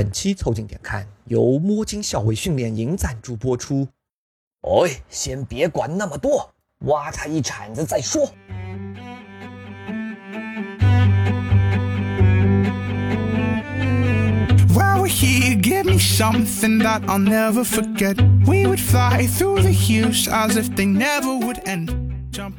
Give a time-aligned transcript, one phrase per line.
[0.00, 3.86] 本期凑近点看，由摸金校尉训练营赞助播出。
[4.62, 6.54] 哎，先别管那么多，
[6.86, 8.32] 挖他一铲子再说。
[14.72, 18.16] While we're here, give me something that I'll never forget.
[18.46, 22.09] We would fly through the hues as if they never would end.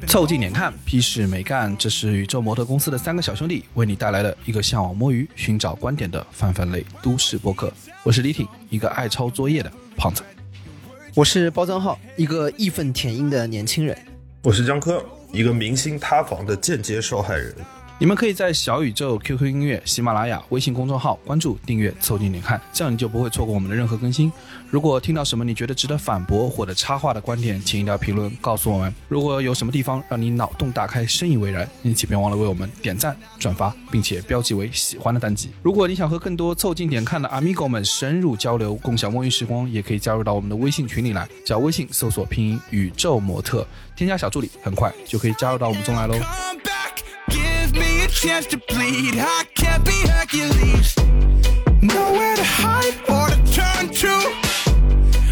[0.06, 1.76] 凑近点看，屁事没干。
[1.76, 7.72] 这是宇宙模特公司的三个小兄弟为你带来的一个向往摸鱼、寻找观点的泛泛类都市播客。
[8.02, 10.22] 我是李挺，一个爱抄作业的胖子。
[11.14, 13.96] 我是包账号，一个义愤填膺的年轻人。
[14.42, 17.54] 我是江科，一个明星塌房的间接受害人。
[18.02, 24.32] 你们可以在小宇宙、QQ 音乐、喜马拉雅、微信公众号关注、订阅、凑近点看，这样你就不会错过我们的任何更新。
[24.70, 28.92] 如果听到什么你觉得值得反驳或者插话的观点，请一定要评论告诉我们。
[29.06, 35.50] 如果有什么地方让你脑洞大开、深以为然，你请别忘了为我们点赞、转发，并且标记为喜欢的单集。
[35.62, 46.16] 如果你想和更多凑近点看的 Amigo 们深入交流，共享摸鱼时光，也可以加入到我们的微信群里来，找微信搜索拼音宇宙模特，添加小助理，很快就可以加入到我们中来喽。
[48.12, 49.18] Chance to bleed.
[49.18, 50.94] I can't be Hercules.
[51.80, 54.08] Nowhere to hide or to turn to.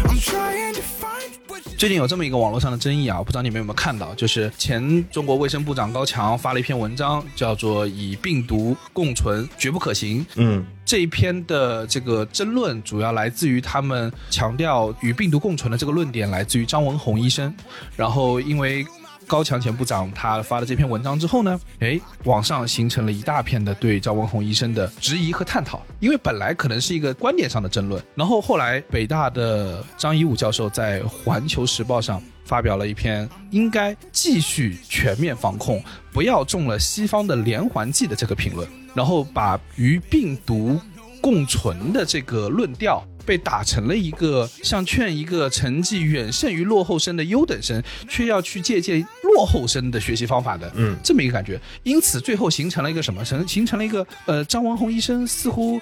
[0.03, 10.25] I'm trying to find what 最近有这么一个网络上的争议啊，我不知道你们有没有看到，就是前中国卫生部长高强发了一篇文章，叫做“以病毒共存绝不可行”。
[10.35, 17.53] 嗯，这一篇的这个争论主要来自于他们强调与病毒共存的这个论点来自于张文宏医生，
[17.95, 18.85] 然后因为。
[19.31, 40.77] 高强前部长他发了这篇文章之后呢，哎，网上形成了一大片的对张文宏医生的质疑和探讨，因为本来可能是一个观点上的争论，然后后来北大的张一武教授在《环球时报》上发表了一篇应该继续全面防控，不要中了西方的连环计的这个评论，然后把与病毒
[41.21, 51.59] 共存的这个论调被打成了一个像劝一个成绩远胜于落后生的优等生，却要去借鉴落后生的学习方法的，嗯这么一个感觉。
[51.83, 53.23] 因此，最后形成了一个什么？
[53.23, 55.79] 成形成了一个呃，张文宏医生似乎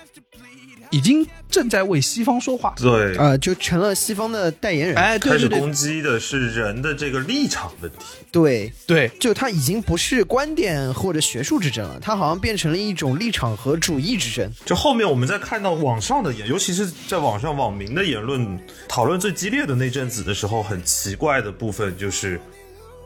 [0.90, 2.74] 已经正在为西方说话。
[2.78, 4.96] 对，呃，就成了西方的代言人。
[4.96, 7.98] 哎，对对对开始攻击的是人的这个立场问题。
[8.32, 14.52] 对，对，就他已经不是观点或者学术之争了，他好像变成了一种立场和主义之争。
[14.66, 22.40] 就后面我们在看到网上的言，尤其是在网上网民的言论讨论最激烈的那阵子的时候，很奇怪的部分就是，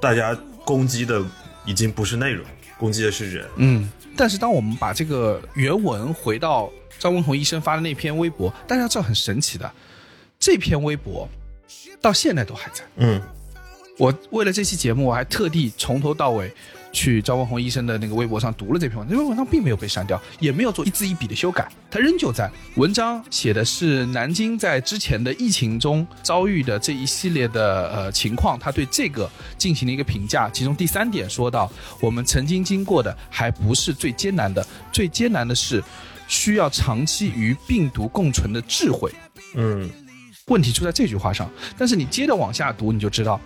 [0.01, 1.22] 大家攻击的
[1.66, 2.45] 已经不是内容，
[2.77, 3.45] 攻击的是人。
[3.55, 6.69] 嗯，但是当我们把这个原文回到
[7.03, 9.69] 张文宏医生发的那篇微博，大家知道很神奇的，
[10.40, 11.28] 这篇微博
[12.00, 12.81] 到现在都还在。
[12.96, 13.22] 嗯，
[13.97, 16.50] 我为了这期节目，我还特地从头到尾
[16.94, 22.50] 去张文宏医生的那个微博上读了这篇文章，这篇文章并没有被删掉，也没有做一字一笔的修改，它仍旧在。
[22.78, 30.50] 文章写的是南京在之前的疫情中遭遇的这一系列的呃情况，他对这个进行了一个评价。
[30.52, 35.84] 其中第三点说到，我们曾经经过的还不是最艰难的，最艰难的是
[36.33, 39.11] 需要长期与病毒共存的智慧。
[39.53, 39.88] 嗯，
[40.47, 41.47] 问题出在这句话上。
[41.77, 43.39] 但是你接着往下读，你就知道，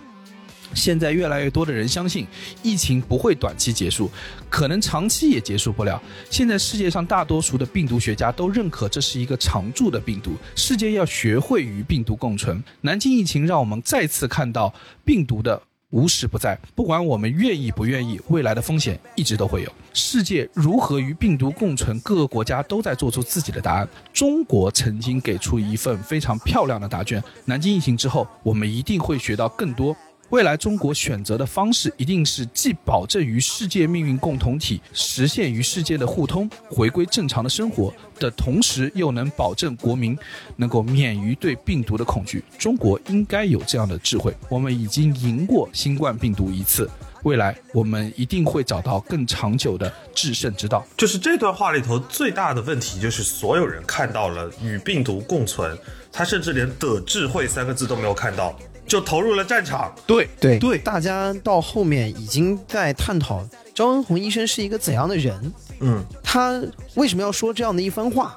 [0.72, 2.26] 现在越来越多的人相信
[2.62, 4.10] 疫情不会短期结束，
[4.48, 6.02] 可能长期也结束不了。
[6.30, 12.64] 现在世界上大多数的病毒学家都认可这是一个常驻的病毒，世界要学会与病毒共存。
[12.80, 14.72] 南京疫情让我们再次看到
[15.04, 15.60] 病毒的。
[15.90, 19.72] 无时不在，不管我们愿意不愿意，未来的风险一直都会有。
[19.94, 23.88] 世界如何与病毒共存，各个国家都在做出自己的答案。
[24.12, 27.22] 中国曾经给出一份非常漂亮的答卷。
[27.46, 29.96] 南京疫情之后，我们一定会学到更多。
[30.30, 40.16] 未来中国选择的方式一定是既保证与世界命运共同体实现与世界的互通，回归正常的生活的同时，又能保证国民
[40.56, 42.44] 能够免于对病毒的恐惧。
[42.58, 44.34] 中国应该有这样的智慧。
[44.50, 46.90] 我们已经赢过新冠病毒一次，
[47.22, 50.86] 未来我们一定会找到更长久的制胜之道。
[50.98, 55.74] 就是这段话里头最大的问题，就是所有人看到了与病毒共存，
[56.12, 58.54] 他甚至连的智慧三个字都没有看到，
[58.88, 59.94] 就投入了战场。
[60.06, 66.60] 对对对大家到后面已经在探讨张文宏医生是一个怎样的人，嗯，他
[66.94, 68.36] 为什么要说这样的一番话？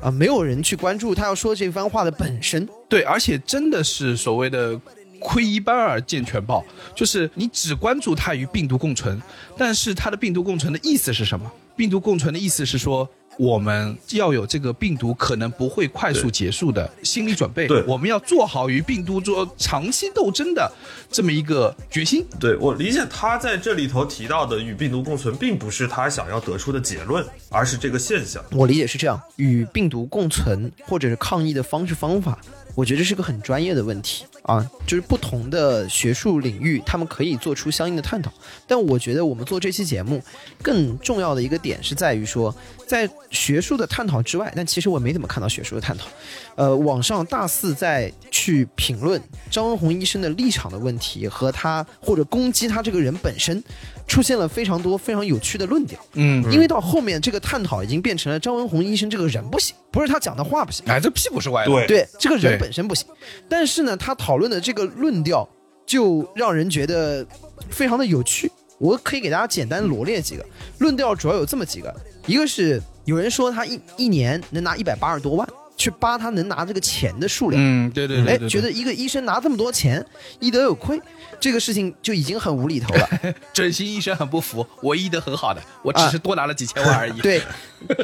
[0.00, 2.68] 啊，没有人去关注他要说这番话的本身。
[2.88, 4.80] 对，而且真的是所谓的
[5.18, 6.64] 窥一斑而见全豹，
[6.94, 9.20] 就是你只关注他与病毒共存，
[9.56, 11.50] 但是他的病毒共存的意思是什么？
[11.74, 13.08] 病毒共存的意思是说，
[13.38, 20.70] 我们要有这个病毒可能不会快速结束的心理准备，对我们要做好与病毒做长期斗争的
[21.08, 22.26] 这么一个决心。
[22.40, 28.44] 对我理解，他在这里头提到的与病毒共存，并不是他想要得出的结论，而是这个现象。
[28.50, 32.38] 我理解是这样，与病毒共存或者是抗疫的方式方法，
[32.78, 38.32] 我觉得这是个很专业的问题啊，就是不同的学术领域，他们可以做出相应的探讨。
[38.68, 40.22] 但我觉得我们做这期节目，
[40.62, 42.54] 更重要的一个点是在于说，
[42.86, 46.06] 在学术的探讨之外，但其实我没怎么看到学术的探讨。
[46.54, 49.20] 呃，网上大肆在去评论
[49.50, 53.60] 张文宏医生的立场的问题和他或者攻击他这个人本身，
[54.06, 55.98] 出现了非常多非常有趣的论调。
[56.12, 61.70] 嗯，因为到后面这个探讨已经变成了张文宏医生这个人不行，不是他讲的话不行，哎，这屁股是歪的。
[61.72, 63.08] 对对这个人对本身不行。
[63.48, 65.48] 但是呢，他讨论的这个论调
[65.86, 67.26] 就让人觉得
[67.70, 68.52] 非常的有趣。
[68.78, 70.44] 我可以给大家简单罗列几个
[70.80, 71.94] 论调，主要有这么几个：
[72.26, 75.48] 一个是有人说他一一年能拿一百八十多万，
[75.78, 80.04] 去扒他能拿这个钱的数量，嗯，对对对觉得一个医生拿这么多钱，
[80.40, 81.00] 医德有亏，
[81.38, 83.08] 这个事情就已经很无厘头了。
[83.54, 87.20] 整形医生很不服，我医德很好的，我只是多拿了几千万而已。
[87.20, 87.40] 对，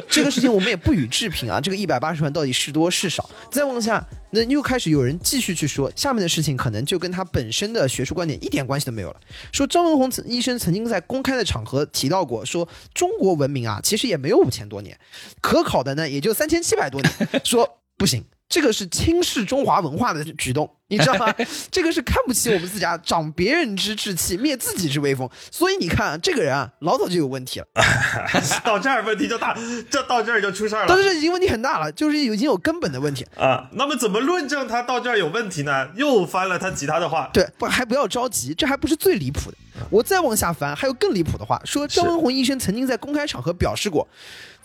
[0.09, 1.59] 这个事情我们也不予置评啊。
[1.59, 3.29] 这个一百八十万到底是多是少？
[3.51, 4.01] 再往下，
[4.31, 9.19] 那又开始有人继续去说下面的事情，可能就跟他本身的学术观点一点关系都没有了。
[9.51, 14.97] 说张文宏医生曾经在公开的场合提到过，说中国文明啊，其实也没有五千多年，
[15.41, 17.41] 可考的呢也就三千七百多年。
[17.43, 17.64] 说
[17.97, 18.23] 不行。
[18.47, 21.33] 这个是轻视中华文化的举动， 你知道吗？
[21.71, 25.27] 这个是看不起我们自家，长别人之志气，灭自己之威风。
[25.49, 27.65] 所以你看啊，这个人啊，老早就有问题了。
[28.63, 29.57] 到这儿问题就大，
[29.89, 33.25] 这到这儿就出事儿了但是这已经问题很大了，就是已经有根本的问题。
[33.35, 33.67] 啊。
[33.73, 35.89] 那么怎么论证他到这儿有问题呢？
[35.95, 39.57] 又翻了他其他的话，对，不还不要着急，这还不是最离谱的。
[39.89, 44.07] 我再往下翻，还有更离谱的话，说张文宏医生曾经在公开场合表示过，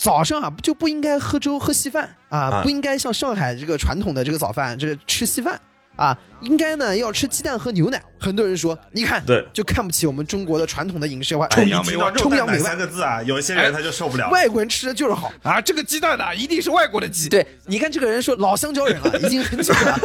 [0.02, 5.60] 早上啊就不应该喝粥喝稀饭啊，啊不应该像上海这个传统的这个早饭这个吃稀饭。
[6.00, 8.02] 啊，应该呢要吃鸡蛋和牛奶。
[8.18, 14.28] 很多人说，你看，对就看不起我们中国的传统的饮食文化，崇洋媚外崇洋媚外三个字啊，有一些人他就受不了。
[14.30, 15.30] 外国人吃的就是好。
[15.42, 17.28] 啊，这个鸡蛋呢，一定是外国的鸡。
[17.28, 20.00] 对，你看这个人说老香蕉人了， 已经很久了，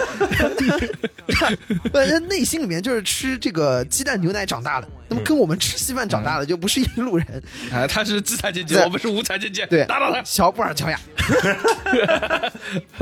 [1.91, 7.43] 本 人内心里面就是吃这个鸡蛋牛奶长大的，那么跟我们吃稀饭长大的就不是一路人。
[7.71, 9.65] 啊，他是资产阶级，对我们是无产阶级。
[9.65, 10.21] 对，打倒他！
[10.23, 10.99] 小布尔乔亚。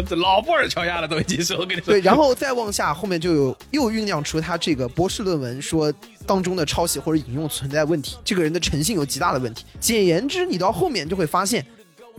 [0.08, 1.94] 这 老布尔乔亚了都已经是，我跟你说。
[1.94, 5.94] 对，然后再往下，后面就有又酝酿出他这个博士论文说
[6.26, 9.64] 当中的抄袭或者引用存在问题，这个人的诚信有极大的问题。
[9.80, 11.64] 简言之，你到后面就会发现，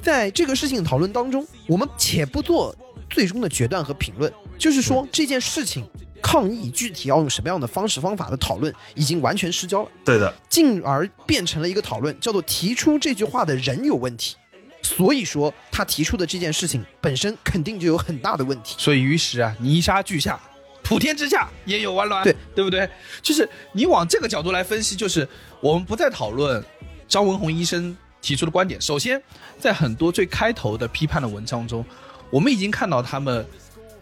[0.00, 2.72] 在这个事情讨论当中，我们且不做
[3.10, 5.84] 最终的决断和评论，就是说这件事情
[6.22, 9.88] 抗议具体要用什么样的方式方法的讨论，已经完全失焦了。
[10.04, 14.36] 对的，进而变成了一个讨论，叫做提出这句话的人有问题。
[14.82, 18.74] 所以说，他提出的这件事情本身肯定就有很大的问题。
[18.76, 20.38] 所以于是啊，泥沙俱下，
[20.84, 22.22] 普天之下也有完卵？
[22.22, 22.88] 对对不对？
[23.22, 25.26] 就是你往这个角度来分析，就是
[25.60, 26.62] 我们不再讨论
[27.08, 28.80] 张文宏医生提出的观点。
[28.80, 29.20] 首先，
[29.58, 31.84] 在很多最开头的批判的文章中，
[32.30, 33.44] 我们已经看到他们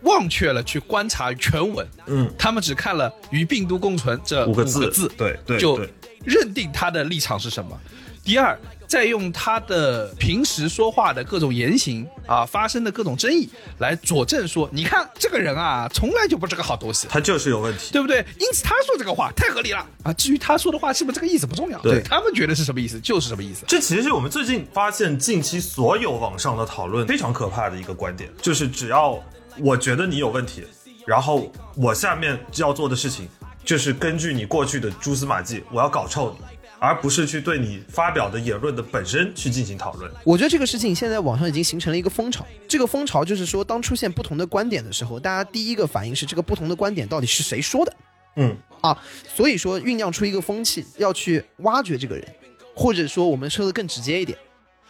[0.02, 5.80] 忘却了去观察全文，嗯，他们只看了“与病毒共存”这五个字，字，对对就，
[6.24, 7.80] 认定他的立场是什么。
[8.24, 8.58] 第二，
[8.92, 13.48] 再用他的平时说话的各种言行啊，发生的各种争议
[13.78, 17.90] 来佐证说，你看这个人啊，从来就不是个好东西，他就是有问题。
[17.90, 18.18] 对不对？
[18.38, 20.12] 因此他说这个话太合理了啊。
[20.12, 23.64] 至于他说的话是不是这个意思不重要，对他们觉得是什么意思就是什么意思。
[23.66, 29.18] 这其实是我们最近发现近期所有网上的讨论非常可怕的一个观点，就是只要
[29.58, 30.64] 我觉得你有问题，
[31.06, 33.26] 然后我下面要做的事情
[33.64, 36.44] 就是根据你过去的蛛丝马迹，我要搞臭你，
[36.82, 40.10] 而不是去对你发表的言论的本身去进行讨论。
[40.24, 42.44] 我觉得这个事情现在网上已经形成了一个风潮。
[42.66, 47.94] 这个风潮就是说，当出现不同的观点的时候，大家第一个反应是这个不同的观点到底是谁说的
[48.34, 48.98] 嗯，啊？
[49.32, 52.26] 所以说酝酿出一个风气，要去挖掘这个人，
[52.74, 54.36] 或者说我们说的更直接一点，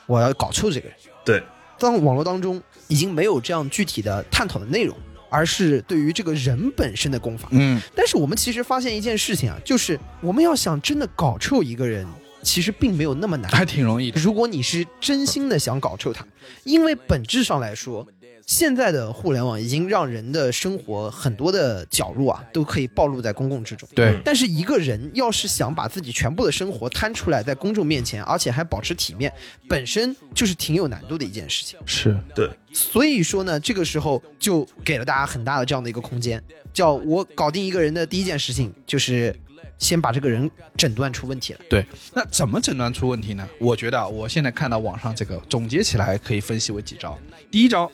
[0.06, 0.96] 我要搞臭这个人。
[1.26, 1.42] 对，
[1.78, 4.96] 当网络当中已经没有这样具体的探讨的内容，
[5.32, 7.48] 而是对于这个人本身的功法。
[7.52, 12.06] 嗯，但是我们其实发现一件事情啊，就是我们要想真的搞臭一个人，
[12.42, 13.50] 其实并没有那么难。
[13.50, 14.20] 还挺容易的。
[14.20, 16.26] 如果你是真心的想搞臭他，
[16.64, 18.06] 因为本质上来说，
[18.46, 23.88] 现在的互联网已经让人的生活很多的角落啊都可以暴露在公共之中。
[23.94, 29.32] 对，但是一个人要是想把自己全部的生活摊出来在公众面前，而且还保持体面，
[29.68, 31.78] 本身就是挺有难度的一件事情。
[31.86, 39.34] 是对，所以说呢，这个时候就给了大家很大的这样的一个空间，叫我搞定一个人的第一件事情就是
[39.78, 41.60] 先把这个人诊断出问题了。
[41.68, 41.84] 对，
[42.14, 43.48] 那怎么诊断出问题呢？
[43.58, 47.18] 我觉得啊我现在看到网上这个总结起来可以分析为几招。
[47.50, 47.90] 第一招，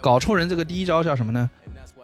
[0.00, 1.50] 搞臭人这个第一招叫什么呢？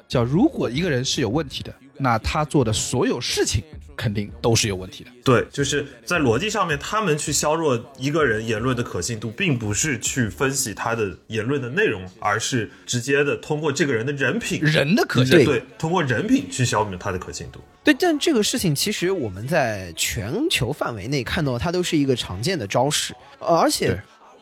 [0.07, 3.63] 叫如果一个人是有问题的，那他做的所有事情
[3.95, 5.11] 肯定都是有问题的。
[5.23, 17.61] 对，就是在逻辑上面，他们去削弱一个人言论的可信度，并不是去分析他的言论的内容，而是直接的通过这个人的人品，人的可信对度，对，通过人品去消灭他的可信度。
[17.85, 23.99] 对，但这个事情其实我们在全球范围内看到，它都是一个常见的招式，呃，而且对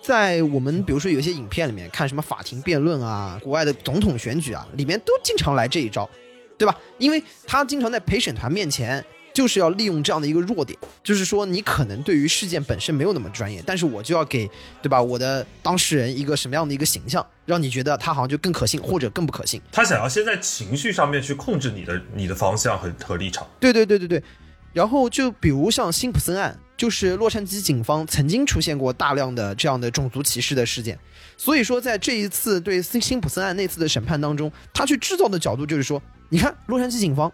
[0.07, 6.09] 在我们比如说有一些影片里面看什么法庭辩论啊、国外的总统选举啊，里面都经常来这一招，
[6.57, 6.79] 对吧？
[6.99, 9.05] 因为他经常在陪审团面前。
[9.35, 14.49] 就是要利用这样的一个弱点，就是说你可能对于事件本身没有那么专业，但是我就要给，
[14.81, 15.03] 对吧？
[15.03, 19.61] 我的当事人一个什么样的一个形象，让你觉得他好像就更可信，或者更不可信。
[19.71, 23.47] 他想要先在情绪上面去控制你的你的方向和和立场。
[23.61, 24.23] 对对对对对。
[24.73, 30.99] 然后就比如像辛普森案，就是洛杉矶警方曾经出现过大量的这样的种族歧视的事件，
[31.37, 37.33] 所以说在这一次对辛辛普森案那次的审判当中，他去制造的角度就是说，你看洛杉矶警方，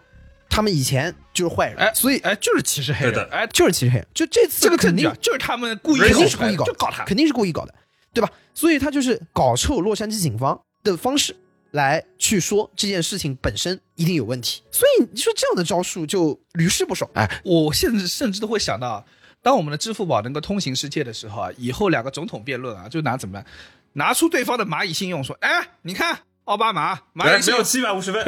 [0.49, 7.03] 他们以前就是坏人，哎，所以哎就是歧视黑人，哎，就是歧视黑人，就这次这个肯定就是他们故意肯定搞是故意搞的，就搞他。
[7.03, 7.75] 肯定是故意搞的，
[8.13, 8.31] 对吧？
[8.53, 11.35] 所以他就是搞臭洛杉矶警方的方式
[11.71, 17.09] 来去说这件事情本身一定有问题，所以你说这样的招数就屡试不爽。
[17.15, 19.03] 哎，我甚至甚至都会想到，
[19.43, 23.45] 当我们的支付宝能够通行世界的时候啊，以后两个总统辩论啊，就拿怎么办？
[23.93, 28.23] 拿出对方的蚂蚁信用，说，哎，你看奥巴马蚂蚁，只有七百五十分，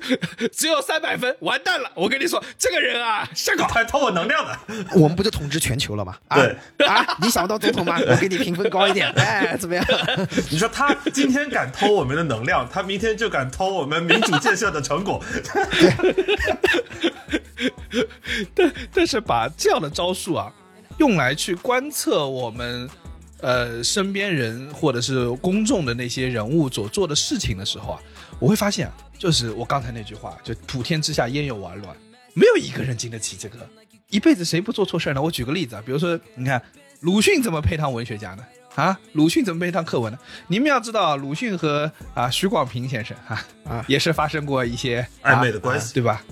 [0.52, 1.90] 只有三百分，完蛋了！
[1.94, 3.66] 我跟你说，这个人啊，瞎搞。
[3.66, 4.58] 他偷我能量的。
[4.94, 6.16] 我们不就统治全球了吗？
[6.28, 6.36] 啊
[6.76, 7.98] 对啊，你想当总统吗？
[8.06, 9.84] 我给你评分高一点，哎，怎么样？
[10.50, 15.24] 你说他今天敢偷我们的能量，他明天就敢偷我们民主建设的成果。
[18.54, 20.52] 但但是把这样的招数啊，
[20.98, 22.88] 用来去观测我们
[23.40, 28.00] 呃身边人或者是公众的那些人物所做的事情的时候啊，
[28.38, 31.96] 我会发现啊，就是我刚才那句话，就普天之下焉有完卵，
[32.34, 33.58] 没有一个人经得起这个。
[34.10, 35.20] 一辈子谁不做错事儿呢？
[35.20, 36.62] 我举个例子啊，比如说，你看
[37.00, 38.42] 鲁迅怎么配当文学家呢？
[38.74, 40.18] 啊，鲁迅怎么配当课文呢？
[40.46, 46.24] 你们要知道，鲁迅和啊许广平先生啊啊也是发生过一些暧昧的关系啊对吧？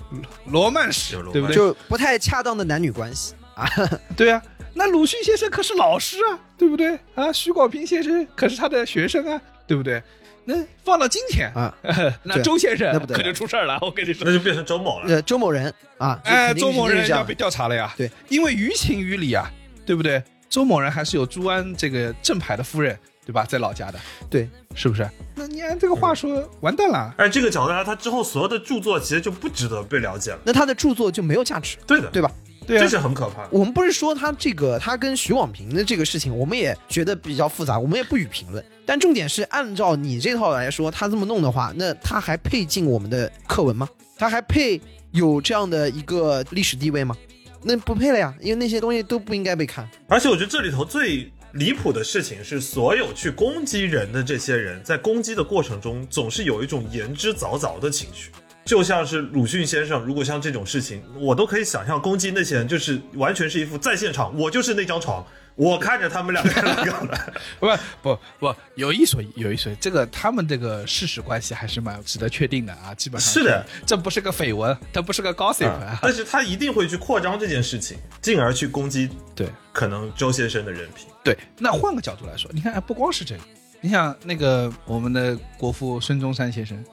[0.45, 1.55] 罗曼史对不对？
[1.55, 3.69] 就不太恰当的男女关系啊。
[4.15, 4.41] 对啊，
[4.77, 7.33] 那鲁迅先生可是老师啊，对不对啊？
[7.33, 10.01] 徐广平先生可是他的学生啊，对不对？
[10.45, 10.55] 那
[10.85, 11.75] 放到今天啊，
[12.23, 13.77] 那周先生那不可就出事儿了。
[13.81, 15.07] 我跟你说那，就变成周某了。
[15.07, 17.91] 呃，周某人啊，哎，周某人要被调查了呀。
[17.97, 19.51] 对，因为于情于理啊，
[19.85, 20.23] 对不对？
[20.47, 23.43] 周某人还是有朱安这个正牌的夫人，对吧？
[23.43, 25.09] 在老家的，对，是不是？
[25.35, 27.13] 那你按这个话说，完蛋了。
[27.17, 30.39] 按这个角度来，他之后所有的著作其实就不值得被了解了。
[30.45, 32.31] 那他的著作就没有价值，对的，对吧？
[32.67, 33.49] 对啊这是很可怕的。
[33.51, 38.63] 我们不是说他这个他跟徐广平的这个事情，我们也觉得比较复杂，我们也不予评论。
[38.85, 43.87] 但重点是，按照你这套来说，他这么弄的话，那他还配进我们的课文吗？
[44.17, 44.79] 他还配
[45.11, 47.15] 有这样的一个历史地位吗？
[47.63, 49.89] 那不配了呀，因为那些东西都不应该被看。
[50.07, 58.31] 而且我觉得这里头最离谱的事情是，所有去攻击人的这些人在攻击的过程中，总是有一种言之凿凿的情绪。
[58.67, 67.33] 就像是鲁迅先生，如果像这种事情，我都可以想象攻击那些人，就是完全是一副在现场，我就是那张床，我看着他们两个人 干的。
[67.59, 67.67] 不
[68.01, 81.07] 不不，有一说一，有一说一，这个他们这个事实关系还是蛮值得确定的啊，基本上是的，这不是个绯闻，它不是个 gossip 啊啊，但是他一定会去扩张这件事情，进而去攻击对可能周先生的人品。
[81.23, 81.37] 对。
[81.57, 83.41] 那换个角度来说，你看，哎不光是这个，
[83.79, 86.83] 你想那个我们的国父孙中山先生，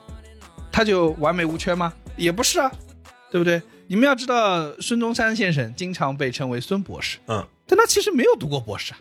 [0.74, 1.92] 他就完美无缺吗？
[2.16, 2.68] 也不是啊，
[3.30, 3.62] 对不对？
[3.86, 8.98] 你们要知道，孙中山先生经常被称为孙博士，嗯，但他其实没有读过博士啊，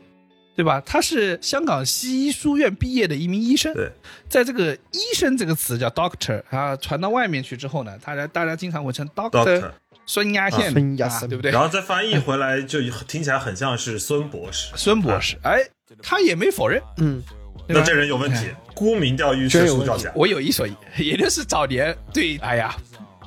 [0.56, 0.80] 对吧？
[0.86, 3.74] 他是香港西医书院毕业的一名医生。
[3.74, 3.92] 对，
[4.30, 9.72] 在这个“医生”这个词叫 doctor 啊，传到外面去之后呢，大家大家经常会称 doctor,
[10.06, 11.50] 孙亚宪、啊，孙亚宪对不对？
[11.50, 14.72] 然后再翻译回来，就听起来很像是孙博士。
[14.76, 15.58] 孙博士，哎，
[16.04, 17.24] 他也没否认，嗯，
[17.68, 20.12] 那这人有问题，沽名钓誉，学术造假。
[20.16, 22.76] 我有一说一， 也就是早年对，哎呀，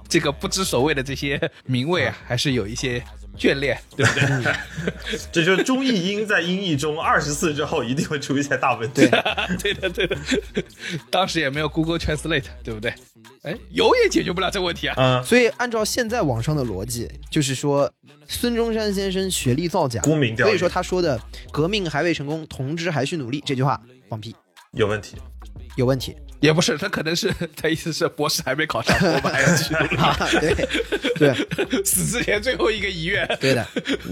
[0.09, 3.03] 这个不知所谓的这些 名位啊，还是有一些
[3.39, 4.55] 眷恋，对不对？
[5.31, 9.09] 这就是中译英在英译中二十次之后一定会出一些大问题。
[9.63, 10.17] 对的，对的。
[11.11, 12.95] 当时也没有 Google Translate，对不对？
[13.43, 14.95] 哎，有也解决不了这个问题啊。
[14.97, 17.93] 嗯，所以按照现在网上的逻辑，就是说
[18.27, 21.21] 孙中山先生学历造假，沽名钓誉所以说他说的
[21.53, 24.35] “革命还未成功，同志还需努力”这句话放屁，
[24.73, 25.17] 有问题。
[25.77, 26.15] 有问题。
[26.41, 29.97] 也不是，他可能是 他意思是博士还没考上，我们还要继续努力。
[30.03, 30.55] 啊， 对
[31.17, 33.27] 对死之前最后一个遗愿。
[33.41, 33.67] 对的，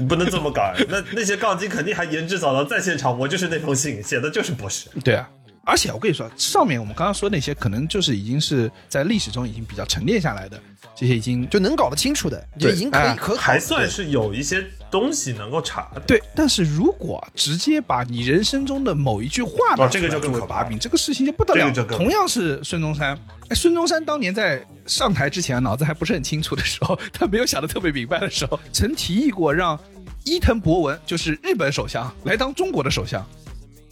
[0.09, 0.73] 不能这么搞。
[0.89, 4.89] 那那些杠精肯定还言之凿凿，在现场，我就是那封信写的就是博士。
[5.05, 5.29] 对啊，
[5.67, 10.59] 而且我跟你说，上面我们刚刚说那些，可能就是已经是在历史中已经比较沉淀下来的，
[10.97, 14.65] 这些已经就能搞得清楚的，就已经可可考还算是有一些
[14.95, 16.01] 东西能够查的。
[16.07, 16.23] 对。
[16.37, 29.77] 但是如果直接把你人生中的某一句话这个出来就更可怕作为把柄，这个事情就不得了同样是孙中山，哎，孙中山当年在上台之前脑子还不是很清楚的时候， 他没有想得特别明白的时候，曾提议过让
[30.25, 33.27] 伊藤博文，就是日本首相，来当中国的首相，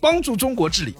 [0.01, 0.95] 帮助中国治理。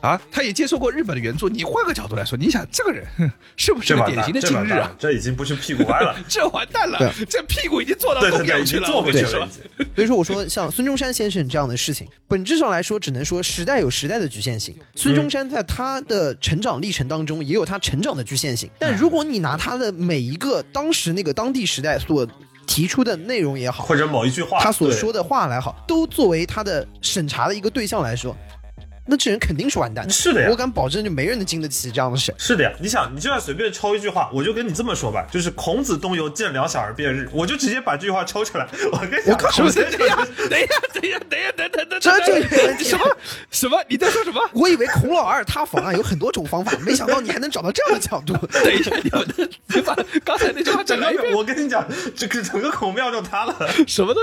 [0.00, 1.48] 啊，他也接受过日本的援助。
[1.48, 4.92] 你换个角度来说，你想这个人哼是不是典型的这完蛋今日啊？
[4.98, 6.16] 这已经不是屁股歪了。
[6.28, 9.48] 这完蛋了，这屁股已经坐到对对对，供养去了，坐回去了。
[9.94, 14.74] 所以说，我说像孙中山先生这样的事情，本质上来说，只能说时代有时代的局限性。
[14.94, 18.70] 孙中山在他的成长历程当中，也有他成长的局限性。
[18.78, 22.26] 但如果你拿他的每一个当时那个当地时代所
[22.66, 28.34] 提出的内容也好，或者某一句话，他所说的话来好，都作为他的审查的一个对象来说，
[29.10, 30.12] 那这人肯定是完蛋的。
[30.12, 32.32] 是的呀我敢保证，就没人能经得起这样的事。
[32.38, 38.66] 是的呀，你想，你就算随便抽一句话，我就跟你这么说吧，就是孔子东游，见两小儿辩日，我就直接把这句话抽出来。
[38.92, 40.16] 我跟你讲，是不是我这样？
[40.48, 43.04] 等一下，等一下，等一下，等等等，这就有问题什么
[43.50, 43.82] 什么？
[43.88, 44.40] 你在说什么？
[44.52, 48.34] 我以为孔老二塌房啊有很多种方法，没想到你还能找到这样的角度。
[48.64, 53.56] 等一下，你们的，你把 刚才那句话整个我跟你讲，这个整个孔庙就塌了。
[53.86, 54.20] 什么的？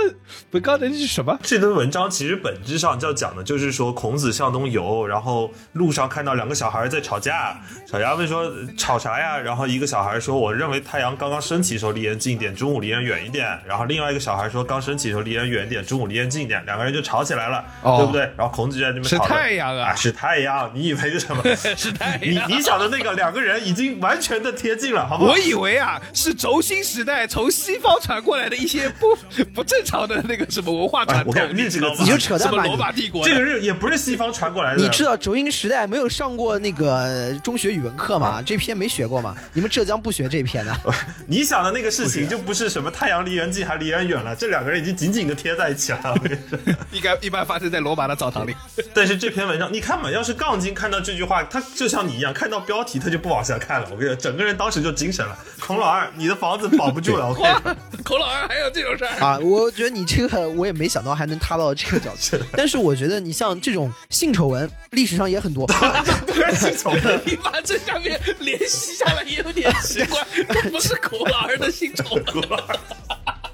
[0.49, 1.37] 不，刚才那是什么？
[1.43, 4.76] 这篇文章其实本质上就要讲的就是说，孔子向东游，
[5.07, 7.57] 然后路上看到两个小孩在吵架，
[7.89, 9.37] 小丫问说吵啥呀？
[9.37, 13.47] 然后一个小孩说，我认为太阳刚刚升起的时候离人近一点，中午离人远一点。
[13.65, 16.63] 然后另外一个小孩说，刚升起的时候离人远一点，中午离人近一点。
[16.65, 18.21] 两个人就吵起来了，哦对不对？
[18.37, 20.69] 然后孔子就在那边是太阳啊啊，是太阳。
[20.73, 21.43] 你以为是什么？
[21.55, 22.49] 是太阳。
[22.49, 25.37] 你你想的那个两个人已经完全的贴近了，好不好我？
[25.39, 29.15] 以为啊，是轴心时代从西方传过来的一些不
[29.55, 31.69] 不正常的那个什么文化传哎我统，你
[32.05, 38.41] 就扯淡吧你什么罗马帝国，这个是也不是西方传过来的，你知道轴音时代没有上过那个中学语文课吗？
[38.45, 39.35] 这篇没学过吗？
[39.53, 40.75] 你们浙江不学这篇的？
[41.27, 45.99] 你想的那个事情就不是什么太阳离人近还离人远了，这两个人已经紧紧的贴在一起了。
[46.05, 46.57] 我跟你说
[46.91, 48.55] 应该一般发生在罗马的澡堂里。
[48.93, 53.87] 但是这篇文章，你看嘛，要是杠精看到这句话，他就像你一样，看到标题他就不往下看了。
[53.91, 55.37] 我跟你说，整个人当时就精神了。
[55.59, 57.27] 孔老二，你的房子保不住了。
[57.27, 59.25] 我跟你说，孔老二还有这种事儿？
[59.25, 62.37] 啊，我觉得你这个我也没想到还能塌到这个角度。
[62.53, 65.67] 但是我觉得你像这种性丑闻，历史上也很多。
[65.67, 72.15] 突然姓丑的，你把这下面联系下来也有点奇怪，这不是孔老二的姓丑
[72.49, 72.57] 吗？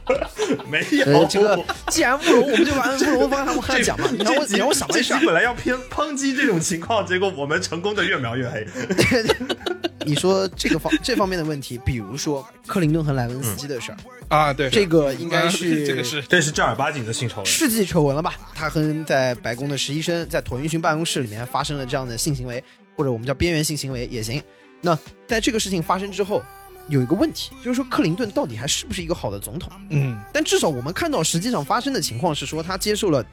[0.70, 1.06] 没有。
[1.06, 4.08] 呃，这个既然慕容，我们就把慕容的方向往下讲嘛。
[4.12, 8.68] 你让我，你让我想了一下这集，本来要偏抨击这种情况，结果我们成功的越描越黑。
[10.06, 17.46] 你说这个方这方面的问题，比如说克林顿和莱文斯基的事儿，啊，对，这个应该是 这个是这是正儿八经的性丑闻。
[17.46, 18.36] 世纪丑闻了吧？
[18.54, 22.64] 他和在白宫的实习生在椭圆形办公室里面发生了这样的性行为，
[22.96, 24.42] 或者我们叫边缘性行为也行。
[24.82, 26.44] 那在这个事情发生之后，
[26.90, 29.72] 有一个问题，就是说克林顿到底还是不是一个好的总统？
[29.90, 33.26] 嗯，但至少我们看到实际上发生的情况是说，他接受了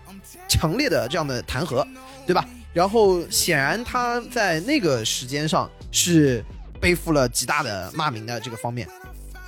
[0.49, 1.87] 强烈的这样的弹劾，
[2.27, 2.47] 对吧？
[2.73, 6.45] 然后显然他在那个时间上是
[6.81, 8.89] 背负了极大的骂名的这个方面。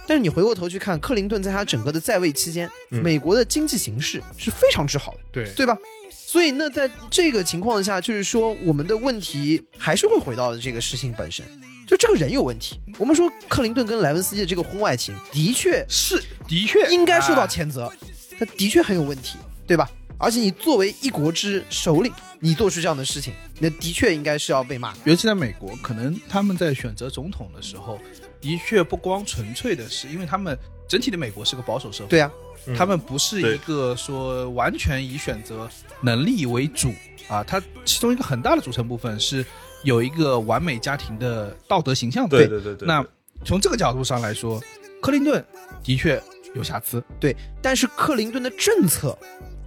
[0.07, 5.79] 但是你回过头去看，克林顿在他整个的在位期间，嗯美国的经济形势是非常之好的，对对吧？
[6.11, 11.47] 所以那在这个情况下，就是说我们的问题还是会回到这个事情本身，
[11.87, 12.81] 就这个人有问题。
[12.99, 17.91] 我们说克林顿跟莱文斯基的这个婚外情，的确是的确应该受到啊谴责，
[18.39, 19.89] 他的确很有问题，对吧？
[20.23, 24.95] 而且你作为一国之首领，你做出这样的事情，那的确应该是要被骂。
[25.03, 27.99] 尤其在美国，可能他们在选择总统的时候，
[28.41, 30.57] 的确不光纯粹的是，因为他们
[30.89, 32.31] 整体的美国是个保守社会，对啊，
[32.77, 35.69] 他们不是一个说完全以选择
[36.01, 36.95] 能力为主
[37.27, 39.45] 啊，它其中一个很大的组成部分是
[39.83, 42.77] 有一个完美家庭的道德形象对对对。
[42.87, 43.05] 那
[43.45, 44.63] 从这个角度上来说，
[45.03, 45.45] 克林顿
[45.83, 46.23] 的确
[46.55, 47.37] 有瑕疵，对。
[47.61, 49.19] 但是克林顿的政策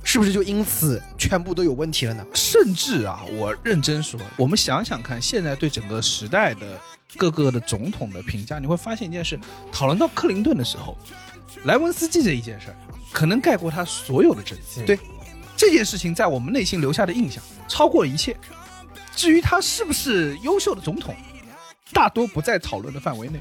[0.05, 2.25] 是不是就因此全部都有问题了呢？
[2.33, 6.79] 甚至啊，我认真说，我们想想看，现在对整个时代的
[7.17, 9.37] 各个的总统的评价，你会发现一件事：
[9.71, 10.95] 讨论到克林顿的时候，
[11.63, 12.75] 莱文斯基这一件事儿，
[13.11, 14.85] 可能盖过他所有的政绩。
[14.85, 14.97] 对，
[15.57, 18.37] 这件事情在我们内心留下的印象超过了一切。
[19.15, 21.15] 至于他是不是优秀的总统，
[21.91, 23.39] 大多不在讨论的范围内，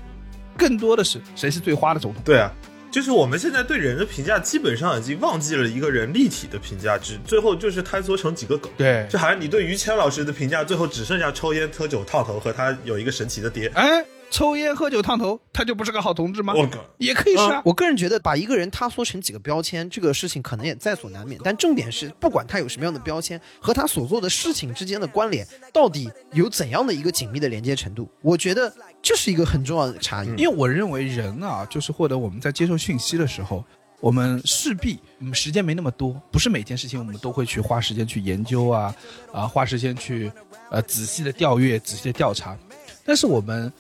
[0.56, 2.22] 更多的是谁是最花的总统。
[2.24, 2.50] 对啊，
[2.94, 8.70] 就是我们现在对人的评价基本上已经忘记了一个人立体的评价只，最后就是坍缩成几个梗。
[8.76, 13.66] 对就好像你对于谦老师的评价，最后只剩下抽烟、喝酒、烫头和他有一个神奇的爹。
[13.74, 16.54] 哎，抽烟喝酒烫头，他就不是个好同志吗？
[16.56, 16.78] 我靠！
[16.98, 17.60] 也可以是啊。
[17.64, 21.40] 我个人觉得，把一个人塌缩成几个标签，这个事情可能也在所难免。
[21.42, 28.72] 但重点是，不管他有什么样的标签，和他所做的事情之间的关联，到底有怎样的一个紧密的连接程度，我觉得
[29.04, 30.28] 这是一个很重要的差异。
[30.30, 33.62] 因为我认为人啊，就是获得我们在接受讯息的时候，
[34.00, 38.96] 我们势必我们时间没那么多，不是每件事情我们都会去花时间去研究啊
[39.30, 40.32] 啊，花时间去
[40.70, 42.56] 呃仔细的调阅、仔细的调查，
[43.04, 43.70] 但是我们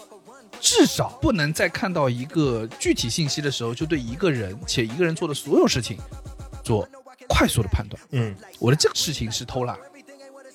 [0.60, 5.96] 至少不能在看到一个具体信息的时候，就对一个人且一个人做的所有事情
[6.62, 6.86] 做
[7.28, 8.00] 快速的判断。
[8.10, 9.74] 嗯，我的这个事情是偷懒。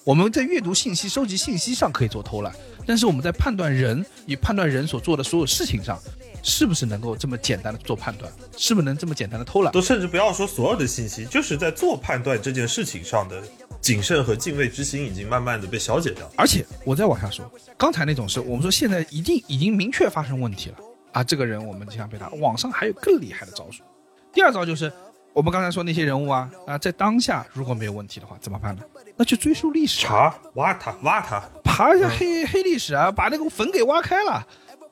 [0.10, 2.52] 我们在阅读信息、收集信息上可以做偷懒，
[2.84, 6.00] 但是我们在判断人与判断人所做的所有事情上，
[6.42, 8.32] 是不是能够这么简单的做判断？
[8.58, 9.72] 是不是能这么简单的偷懒？
[9.72, 13.40] 都甚至不要说所有的信息，就是在做判断这件事情上的
[13.80, 16.28] 谨慎和敬畏之心，已经慢慢的被消解掉。
[16.36, 17.46] 而且我再往下说，
[17.78, 20.78] 刚才那种事我们说现在一定已经明确发生问题了
[21.12, 22.28] 啊，这个人我们经常被他。
[22.30, 23.84] 网上还有更厉害的招数。
[24.34, 24.92] 第二招就是
[25.40, 28.82] 我们刚才说那些人物啊啊，在当下如果没有问题的话，怎么办呢？
[29.16, 34.46] 那去追溯历史，查挖他挖他，爬一下黑、黑历史啊，把那个坟给挖开了，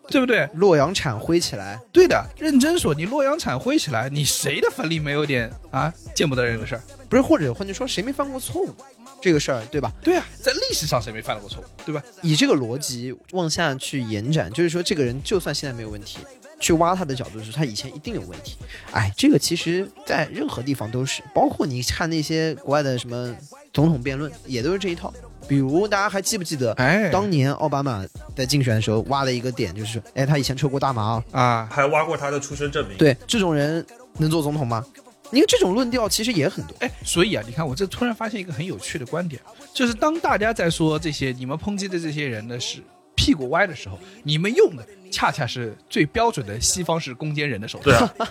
[0.08, 0.50] 对不对？
[0.54, 6.82] 洛阳铲挥起来，对的，认真说，你洛阳铲挥起来，你谁的坟里没有点啊见不得人的事儿？
[7.10, 8.74] 不是或者换句说，谁没犯过错误？
[9.20, 9.92] 这个事儿，对吧？
[10.02, 12.02] 对啊，在历史上谁没犯过错误，对吧？
[12.22, 16.20] 以这个逻辑往下去延展，就是说，这个人就算现在没有问题，
[16.60, 18.58] 去挖他的角度是，他以前一定有问题。
[18.92, 23.36] 哎，这个其实在任何地方都是，包括你看那些国外的什么
[23.74, 25.14] 总统辩论，也都是这一套。
[25.48, 31.24] 比如大家还记不记得，哎当年奥巴马在竞选的时候挖了一个点，就是，哎，他以前抽过大麻啊。
[31.32, 33.86] 啊，还挖过他的出生证明。，对，这种人
[34.18, 34.86] 能做总统吗？
[35.30, 36.76] 你看这种论调其实也很多。
[36.80, 39.42] 哎，所以啊，你看我这突然发现一个很有趣的观点，
[39.74, 42.82] 就是当大家在说这些你们抨击的这些人的是
[43.28, 48.28] 屁股歪的时候，你们用的恰恰是最标准的西方式攻坚人的手对段，啊，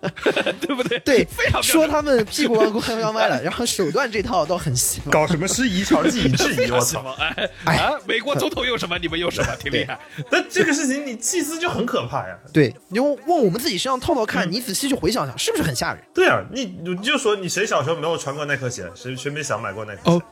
[0.58, 0.98] 对不对？
[1.00, 5.10] 对非常说他们屁股弯过弯歪了，然后手段这套倒很西方。
[5.10, 7.04] 搞什么师夷长技以制夷，我操！
[7.66, 10.00] 哎啊，美国总统用什么，你们用什么，挺厉害。
[10.30, 12.34] 但这个事情你祭司就很可怕呀。
[12.50, 16.02] 对，你就往我们自己身上套套看，你仔细去回想想，是不是很吓人？
[16.14, 18.90] 对啊，你你就说你谁小时候没有穿过耐克鞋？
[18.94, 20.10] 谁谁没想买过耐克鞋？
[20.10, 20.22] 哦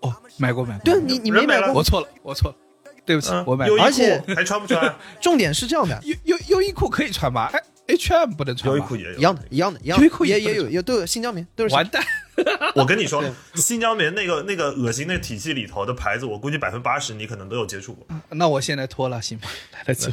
[0.00, 2.56] 哦，买过买过，对你你没买过我错了，我错了，
[3.04, 3.66] 对不起，嗯，我买。
[3.66, 4.94] 优衣而且库还穿不穿？
[5.20, 7.50] 重点是这样的，优优优衣库可以穿吧？
[7.52, 12.02] 哎，H&M 不能穿吧优衣库也有一样的，一样的，一样的，优衣库也也也有也都有新疆棉，都是完蛋，
[12.76, 13.22] 我跟你说，
[13.56, 19.48] 新疆棉那个那个恶心的体系里头的牌子，我估计百分之八十你可能都有接触过，那我现在脱了行吗？
[19.72, 20.12] 来得及。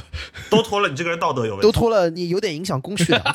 [0.49, 1.67] 都脱了，你这个人道德有问题。
[1.67, 3.23] 都脱了，你有点影响公序的。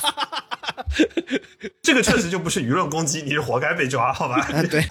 [1.83, 4.47] 这个确实就不是舆论攻击，你是活该被抓，好吧？
[4.53, 4.85] 嗯，对，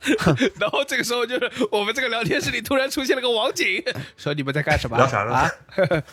[0.60, 3.82] 然后这个时候就是我们这个聊天室里突然出现了个网警，
[4.16, 4.96] 说你们在干什么？
[4.96, 5.50] 聊啥呢啊？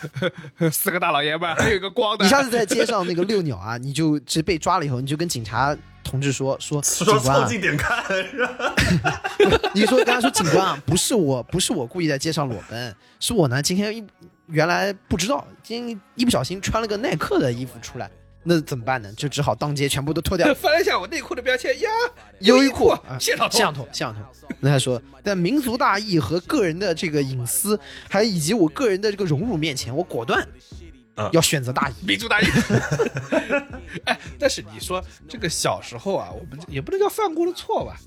[0.72, 2.26] 四个大老爷们儿，还有一个光的。
[2.26, 8.04] 你上次在街上那个遛鸟啊，你就直被抓了以后，你就跟警察同志说说，说警官啊，凑近点看，
[9.74, 14.04] 你说跟他说警官啊，不是我，不是我故意在街上裸奔，是我呢今天一
[14.48, 18.10] 原来不知道，今天一不小心穿了个耐克的衣服出来，
[18.48, 19.12] 那怎么办呢？
[19.18, 20.46] 就只好当街全部都脱掉。
[20.54, 21.90] 翻了一下我内裤的标签呀，
[22.40, 24.22] 优衣衣库啊现场摄像头，摄像头。
[24.60, 30.48] 那他说，在民族大义和个人的这个隐私，还以及我个人的这个荣辱面前，我果断
[31.16, 31.94] 啊要选择大义。
[32.06, 32.46] 民族大义。
[34.06, 37.98] 哎，但是你说这个小时候啊，我们也不能叫犯过的错吧？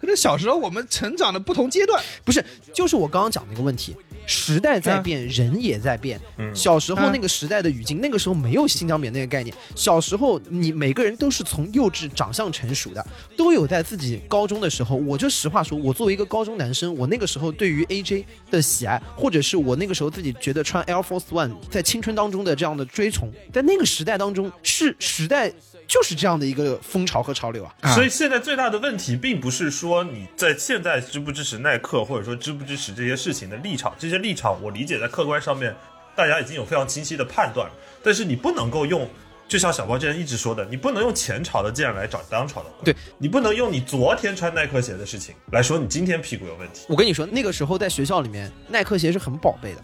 [0.00, 6.20] 可能小时候我们成长的不同阶段，不是，就是我刚刚讲那个问题，时代在变，人也在变。
[6.38, 9.54] 嗯小时候那个时代的语境，那个时候没有新疆棉那个概念。
[9.74, 13.04] 小时候你每个人都是从幼稚长相成熟的，
[13.36, 14.96] 都有在自己高中的时候。
[14.96, 25.52] 我就实话说，我作为一个高中男生，我那个时候对于 AJ 的喜爱，或者是我那个时候自己觉得穿 Air Force One 在青春当中的这样的追崇，在那个时代当中，是时代
[25.92, 27.94] 就是这样的一个风潮和潮流啊。
[27.94, 35.76] 所以现在最大的问题，并不是说你在现在支不支持耐克，或者说支不支持这些事情的立场，这些立场我理解在客观上面，
[36.16, 37.74] 大家已经有非常清晰的判断了。
[38.02, 39.06] 但是你不能够用，
[39.46, 46.86] 就像小包之前一直说的，你不能用前朝的剑来找当朝的，对你不能用你昨天穿耐克鞋的事情来说你今天屁股有问题。
[46.88, 49.82] 我跟你说，那个时候在学校里面，耐克鞋是很宝贝的。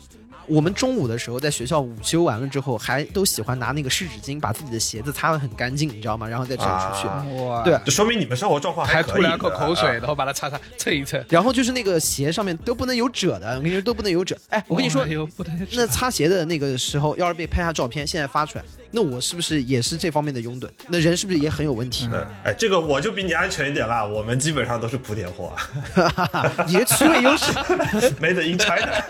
[0.49, 6.27] 我们中午的时候在学校午休完了之后，还都喜欢拿那个湿纸巾把自己的鞋子擦得很干净，你知道吗？
[6.29, 7.07] 然后再整出去。
[7.07, 8.97] 啊哇对就说明你们生活状况可以。
[8.97, 11.23] 还吐两口口水，啊然后把它擦擦蹭一蹭。
[11.29, 14.37] 然后就是那个鞋上面都不能有褶的，我跟你说都不能有褶。
[14.49, 15.07] 哎， 我跟你说
[15.73, 20.69] 那擦鞋的那个时候，要是被拍下照片，现在发出来，那我是不是也是这方面的拥趸？
[20.89, 22.09] 那人是不是也很有问题？
[22.13, 25.53] 嗯哎，这个我就比你安全一点啦，我们基本上都是莆田货
[26.67, 27.53] 你的区位优势。
[28.21, 29.03] ，Made in China。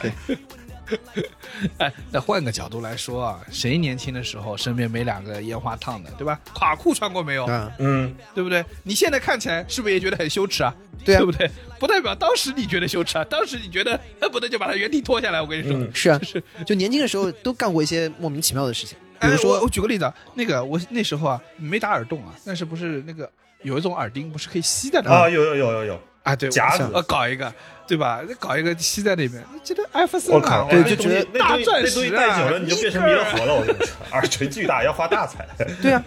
[1.76, 6.40] 哎，那换个角度来说啊，谁年轻的时候身边没两个烟花烫的，对吧？
[6.54, 7.44] 垮裤穿过没有？
[7.44, 8.64] 啊，嗯，对不对？
[8.84, 10.74] 你现在看起来是不是也觉得很羞耻啊？
[11.04, 11.50] 对啊对不对？
[11.78, 15.42] 不代表当时你觉得羞耻啊，当时你觉得恨不得就把它原地脱下来。
[15.42, 23.30] 我跟你说，嗯是啊是， 就年轻的时候都干过一些莫名其妙的事情，比哎如说我我举个例子啊，那个我那时候啊没打耳洞啊，但是不是那个
[23.62, 25.28] 有一种耳钉不是可以吸在那啊，吗？
[25.28, 27.52] 有有有有有，啊，对，夹子我呃搞一个，
[27.86, 28.20] 对吧？
[28.38, 35.48] 搞一个吸在那边，觉得艾弗森啊，我靠，哇对就觉得大钻那东西戴久了你就变成弥勒佛了，我跟你说， 耳垂巨大要发大财。
[35.80, 36.04] 对啊，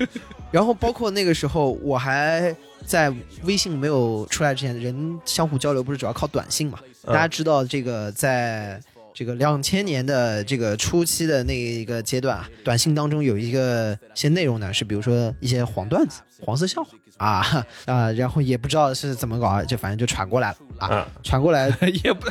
[0.52, 2.56] 然后包括那个时候，我还
[2.86, 3.12] 在
[3.44, 6.78] 微信没有出来之前，人相互交流不是主要靠短信嘛？
[7.06, 8.80] 大家知道这个在。
[9.14, 21.70] 这个两千年的这个初期的那一个阶段啊，短信当中有一个些内容呢，是比如说一些黄段子、黄色笑话啊 啊，然后也不知道是怎么搞，就反正就传过来了啊嗯， 传过来
[22.04, 22.28] 也不，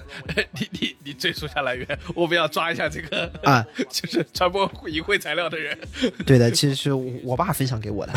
[0.50, 5.78] 你你你追溯下来源，我们要抓一下这个啊，就是传播淫秽材料的人。
[6.26, 8.12] 对的，其实是我我爸分享给我的。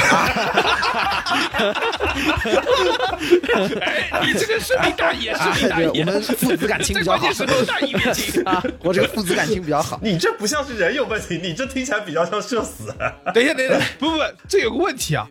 [3.79, 8.43] 哎，你这个是你大爷，啊是你大爷，对我们父子感情比较好在关键时候大义灭亲。
[8.47, 9.99] 啊，我这个父子感情比较好。
[10.01, 12.93] 你这不像是人有问题，你这听起来比较像社死。
[13.33, 15.27] 等一下，等一下，不不不，这有个问题啊，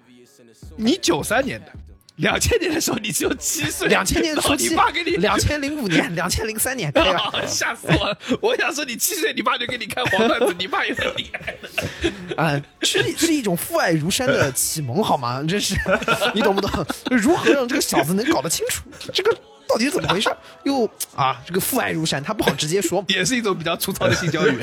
[0.76, 1.66] 你九三年的，
[2.16, 7.30] 两千年的时候你只有七岁，两千年初期，你爸给你两千零五年、 两千零三年，对吧？
[7.32, 8.18] 啊， 吓死我了！
[8.40, 12.36] 我想说，你七岁，你爸就给你看黄段子，你爸也很厉害的。
[12.42, 15.42] 啊，是是一种父爱如山的启蒙，好吗？
[15.48, 15.74] 真是，
[16.34, 16.86] 你懂不懂？
[17.10, 18.82] 如何让这个小子能搞得清楚
[19.12, 19.36] 这个
[19.68, 20.30] 到底是怎么回事？
[20.64, 23.04] 又啊，这个父爱如山，他不好直接说。
[23.08, 24.58] 也是一种比较粗糙的性教育。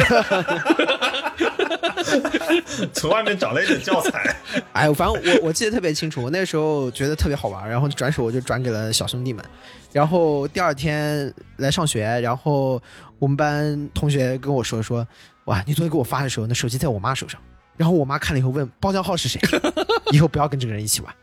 [2.93, 4.35] 从外面找了一点教材。
[4.73, 9.43] 哎，反正我我记得特别清楚，我那时候觉得特别好玩，然后转手我就转给了小兄弟们。
[9.91, 12.81] 然后第二天来上学，然后
[13.17, 15.05] 我们班同学跟我说说，
[15.45, 17.39] 哇，你昨天给我发的时候，那手机在我妈手上。
[17.75, 19.39] 然后我妈看了以后问包浆号是谁，
[20.11, 21.15] 以后不要跟这个人一起玩。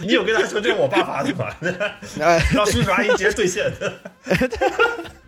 [0.00, 1.46] 你有跟他说这是我爸发的吗？
[2.20, 3.72] 哎，让叔叔阿姨直接兑现。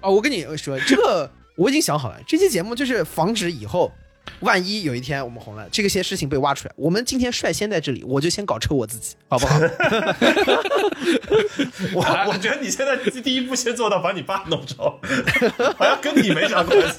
[0.00, 3.92] 哦，我跟你说，这个我已经想好了，这期节目就是防止以后，
[4.40, 9.58] 万一有一天我们红了，这个些事情被挖出来，我们今天率先在这里，我就先搞臭我自己，好不好？
[11.94, 14.76] 我我觉得你现在第一步先做到把你爸弄着，
[15.76, 16.94] 好像跟你没啥关系。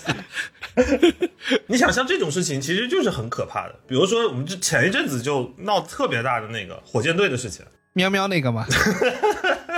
[1.68, 3.76] 你想像这种事情，其实就是很可怕的。
[3.88, 7.66] 比如说，我们这前一阵子就闹特别大的那个火箭队的事情。
[7.94, 8.66] 喵喵那个嘛，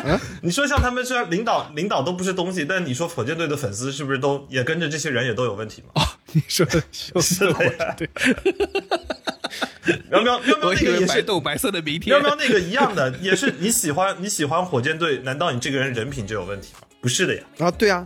[0.42, 6.04] 你说像他们虽然领导领导都不是东西，但你说火箭队的粉丝是不是都也跟着这些人也都有问题吗？
[6.34, 7.96] 你说的就是的呀
[10.10, 12.30] 喵喵喵喵 那个也是豆白色的明天喵。
[12.30, 16.88] 喵那个一样的，也是你喜欢你喜欢火箭队，难道你这个人人品就有问题吗？
[17.02, 17.44] 不是的呀。
[17.60, 18.06] 啊，对啊，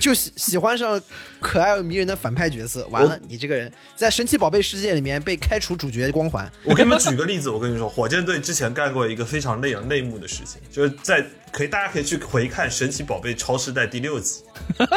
[0.00, 1.00] 就喜喜欢上
[1.40, 6.50] 可爱又迷人的反派角色，完了，你这个人在神奇宝贝世界里面被开除主角光环。
[6.62, 14.42] 我给你们举个例子，我跟你说，火箭队之前干过一个非常泪人泪目的事情，就是在可以大家可以去回看《神奇宝贝超时代》第六集，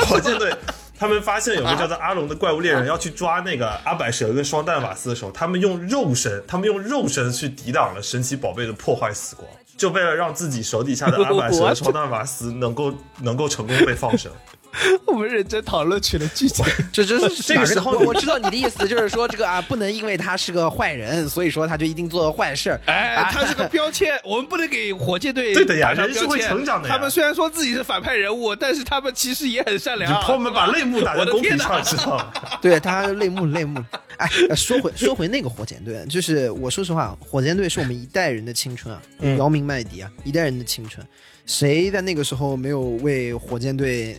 [0.07, 0.53] 火箭队
[0.97, 9.47] 他们发现有个叫做阿龙的怪物猎人要去抓那个阿百蛇跟双蛋瓦斯的时候，他们用肉身，他们用肉身去抵挡了神奇宝贝的破坏死光，
[9.79, 14.29] 就为了让自己手底下的阿百 蛇和双蛋瓦斯能够能够成功被放生。
[15.05, 16.63] 我们认真讨论起了剧情。
[16.93, 22.79] 这这是 这个时候我我知道你的意思，就是说这个啊，不能因为他是个坏人，所以说他就一定做了坏事。
[22.85, 30.21] 哎，啊他是个标签，我们不能给火箭队对的呀打上人是会标签成长的呀他们虽然说自己是反派人物，但是他们其实也很善良。
[30.31, 32.31] 我们把泪目打在公屏上，知道吗？
[32.61, 33.83] 对他泪目泪目。
[34.17, 41.05] 哎，呃说回说回那个火箭队，就是我说实话，火箭队是我们一代人的青春啊，嗯姚明麦迪啊，一代人的青春。
[41.45, 44.15] 谁在那个时候没有为火箭队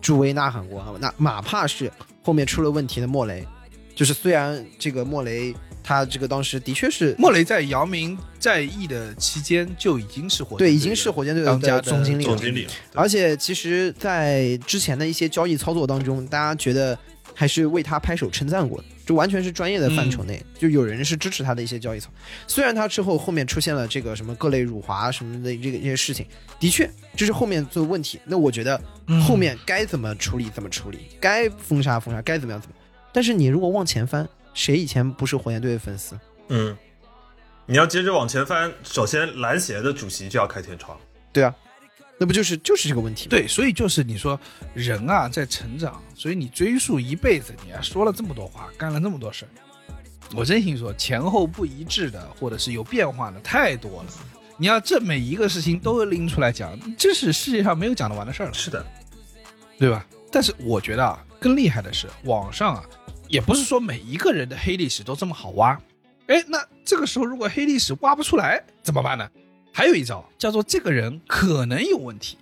[0.00, 0.82] 助威呐喊过？
[1.00, 1.90] 那哪怕是
[2.22, 3.46] 后面出了问题的莫雷，
[3.94, 12.44] 就是虽然这个莫雷他这个当时的确是莫雷在姚明在役的期间就已经是火箭队对，已经是火箭队当家的的总经理了总。
[12.44, 16.98] 经理，而且其实，在之前的一些交易操作当中，大家觉得
[17.34, 22.10] 还是为他拍手称赞过的，这完全是专业的范畴内，就有人是支持他的一些交易操。
[22.46, 26.26] 虽然他之后后面出现了这个什么各类辱华什么的这个一些事情，
[26.58, 28.20] 的确这是后面做问题。
[28.24, 28.80] 那我觉得
[29.26, 32.76] 后面该怎么处理怎么处理，该封杀封杀，该怎么样怎么。
[33.12, 36.18] 但是你如果往前翻，谁以前不是火箭队的粉丝？
[36.48, 36.76] 嗯，
[37.66, 40.98] 你要接着往前翻，首先篮协的主席就要开天窗。
[41.32, 41.54] 对啊，
[42.22, 43.30] 那不就是就是这个问题吗？
[43.30, 44.38] 对，所以就是你说
[44.74, 49.48] 人啊在成长，所以你追溯一辈子，你还说了这么多话，干了那么多事儿，
[50.36, 54.10] 我真心说前后不一致的，或者是有变化的太多了。
[54.58, 58.84] 你要这每一个事情都拎出来讲，这是世界上没有讲得完的事儿了，是的，
[59.78, 60.04] 对吧？
[60.30, 62.84] 但是我觉得啊，更厉害的是网上啊，
[63.28, 65.80] 也不是说每一个人的黑历史都这么好挖。
[66.26, 69.26] 哎，那这个时候如果黑历史挖不出来怎么办呢？
[69.72, 72.36] 还有一招叫做这个人可能有问题，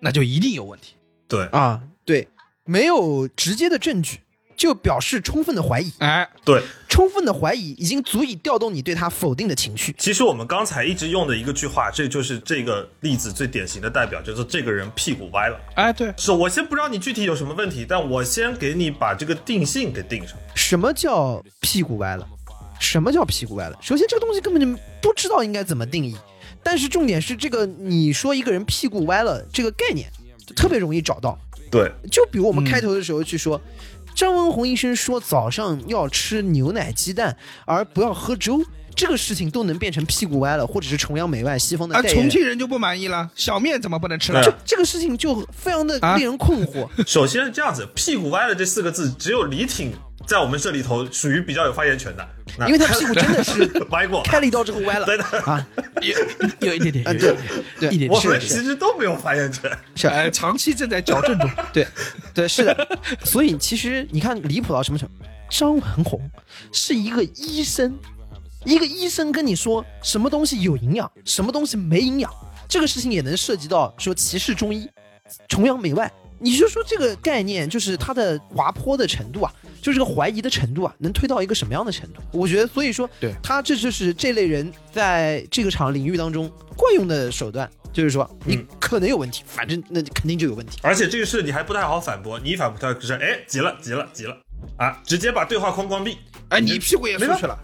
[0.00, 0.94] 那就一定有问题。
[1.26, 2.28] 对，啊，对，
[2.64, 4.20] 没有直接的证据，
[4.56, 5.92] 就表示充分的怀疑。
[5.98, 6.62] 哎，对。
[6.88, 9.94] 充分的怀疑已经足以调动你对他否定的情绪。
[9.98, 15.60] 其实我们刚才一直用的一个句话，这就是这个例子最典型的代表，就是这个人屁股歪了。
[15.74, 20.38] 哎，对，是我先不知道你具体有什么问题，但我先给你把这个定性给定上。
[20.54, 22.26] 什么叫屁股歪了？
[22.78, 23.78] 什么叫屁股歪了？
[23.82, 26.16] 首先，这个东西根本就不知道应该怎么定义。
[26.66, 30.10] 但是重点是，这个你说一个人屁股歪了这个概念，
[30.44, 31.38] 就特别容易找到。
[31.70, 33.60] 对，就比如我们开头的时候去说，
[34.16, 38.60] 张文宏医生说早上要吃牛奶鸡蛋，而不要喝粥，
[38.96, 42.24] 这个事情都能变成屁股歪了，或者是崇洋媚外西方的啊，代言人。
[42.24, 44.42] 重庆人就不满意了，小面怎么不能吃了？
[44.42, 46.88] 就这个事情就非常的啊令人困惑。
[47.06, 49.92] 首先是这样子，屁股歪了这四个字，只有李挺
[50.26, 52.28] 在我们这里头属于比较有发言权的，
[52.66, 54.22] 因为他屁股真的是 歪过。
[54.24, 55.66] 开了一刀之后歪了对的，啊，
[56.02, 56.16] 有
[56.68, 57.36] 有一点点，啊有一点
[57.78, 59.70] 对点，一点我们其实都没有发言权。
[59.94, 61.48] 是哎，长期正在矫正中。
[61.72, 61.86] 对，
[62.34, 62.98] 对，是的。
[63.24, 65.14] 所以其实你看离谱到什么程度？
[65.48, 66.20] 张文宏
[66.72, 67.96] 是一个医生，
[68.64, 72.28] 一个医生跟你说什么东西有营养，什么东西没营养，
[72.68, 74.88] 这个事情也能涉及到说歧视中医、
[75.48, 76.12] 崇洋媚外。
[76.38, 82.20] 你就说这个概念，就是它的滑坡的程度啊，就是这个怀疑的程度啊，能推到一个什么样的程度？
[82.32, 90.78] 我觉得，所以说，对他这就是这类人在这个场领域当中惯用的手段，就是说你嗯可能有问题，反正那肯定就有问题。
[90.82, 94.36] 而且这个事你还不太好反驳，你一反驳他就是哎急了急了急了
[94.76, 96.18] 啊，直接把对话框关闭。
[96.48, 97.58] 哎，你屁股也出去了。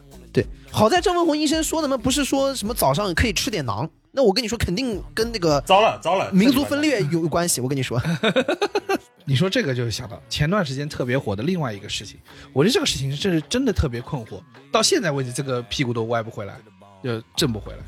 [0.72, 7.60] 对，好在张文宏医生说的嘛，不是说什么早上可以吃点馕，那我跟你说，肯定跟那个糟了糟了，民族分裂有关系。
[7.60, 8.00] 我跟你说，
[9.24, 12.18] 你说这个就是想到前段时间特别火的另外一个事情，
[12.52, 14.40] 我觉得这个事情是真的特别困惑，
[14.72, 16.56] 到现在为止这个屁股都歪不回来，
[17.04, 17.78] 就正不回来。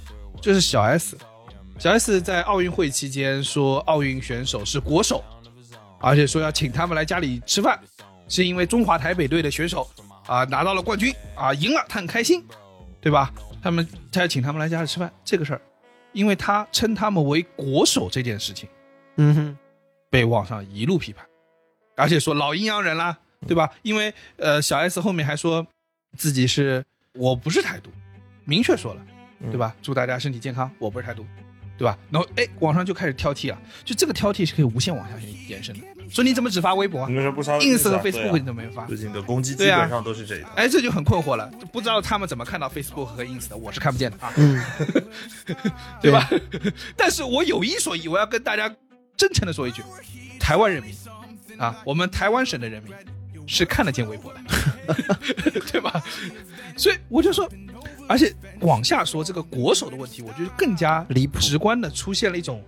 [0.40, 1.16] 就是小 S，
[1.78, 5.24] 小 S 在奥运会期间说奥运选手是国手，
[6.00, 7.80] 而且说要请他们来家里吃饭，
[8.28, 9.88] 是因为中华台北队的选手
[10.26, 12.44] 啊拿到了冠军啊赢了，他很开心，
[13.04, 13.30] 对吧？
[13.62, 15.60] 他们他要请他们来家里吃饭这个事儿，
[16.14, 18.66] 因为他称他们为国手这件事情。
[19.16, 19.58] 嗯哼，
[20.08, 21.26] 被网上一路批判，
[21.96, 23.70] 而且说老阴阳人啦，对吧？
[23.82, 25.66] 因为呃，小 S 后面还说
[26.16, 27.90] 自己是我不是台独，
[28.46, 29.06] 明确说了，
[29.50, 29.76] 对吧？
[29.82, 31.26] 祝大家身体健康，我不是台独，
[31.76, 31.98] 对吧？
[32.10, 40.48] 然后哎，网上就开始挑剔了，就这个挑剔是可以无限往下去延伸的，说你怎么只发微博啊你为什么不刷？ins 和 Facebook 啊你都没发最，近的攻击基本上都是这一套。
[40.54, 44.62] 哎，这就很困惑了，不知道他们怎么看到 Facebook 和 ins 的，我是看不见的啊，嗯，
[46.00, 46.28] 对吧？
[46.96, 48.72] 但是我有一说一，我要跟大家
[49.16, 49.82] 真诚的说一句，
[50.38, 50.94] 台湾人民
[51.58, 52.92] 啊，我们台湾省的人民
[53.46, 54.40] 是看得见微博的，
[55.72, 56.02] 对吧？
[56.76, 57.48] 所以我就说，
[58.08, 62.62] 而且往下说这个国手的问题，我觉得更加离谱直观的出现了一种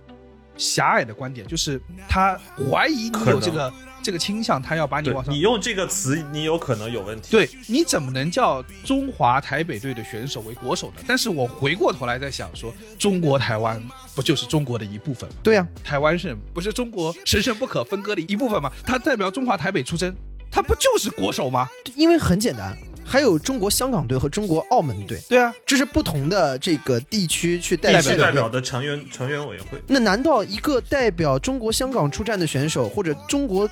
[0.55, 7.29] 狭隘的观点，就是他怀疑你有这个这个倾向，他要把你往上你用这个词，你有可能有问题。
[7.31, 11.03] 对，你怎么能叫中华台北队的选手为国手呢？
[11.05, 13.83] 但是我回过头来在想说，中国台湾
[14.15, 15.35] 不就是中国的一部分吗？
[15.43, 18.71] 对呀、台湾省不是中国神圣不可分割的一部分吗？
[18.85, 20.15] 它代表中华台北出征，
[20.51, 21.69] 它不就是国手吗？
[21.95, 33.69] 因为很简单，还有中国香港队和中国澳门队，对啊，这是不同的这个地区去代表代表的成员成员委员会，那难道一个代表中国香港出战的选手，或者中国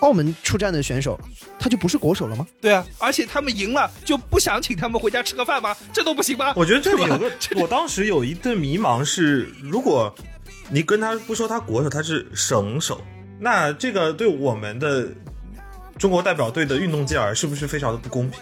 [0.00, 1.18] 澳门出战的选手，
[1.58, 2.46] 他就不是国手了吗？
[2.60, 5.76] 对啊，而且他们赢了就不想请他们回家吃个饭吗？
[5.92, 6.52] 这都不行吗？
[6.56, 10.14] 我觉得这里有个，我当时有一个迷茫是，如果
[10.70, 13.00] 你跟他不说他国手，他是省手，
[13.38, 15.08] 那这个对我们的
[15.98, 18.40] 中国代表队的运动健儿是不是非常的不公平？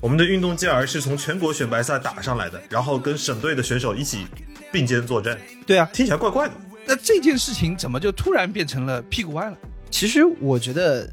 [0.00, 4.26] 我们的运动健儿是从全国选拔赛打上来的，然后跟省队的选手一起
[4.72, 6.54] 并肩作战，对啊，听起来怪怪的。
[6.86, 9.56] 那这件事情怎么就突然变成了屁股歪了？
[9.90, 11.12] 其实我觉得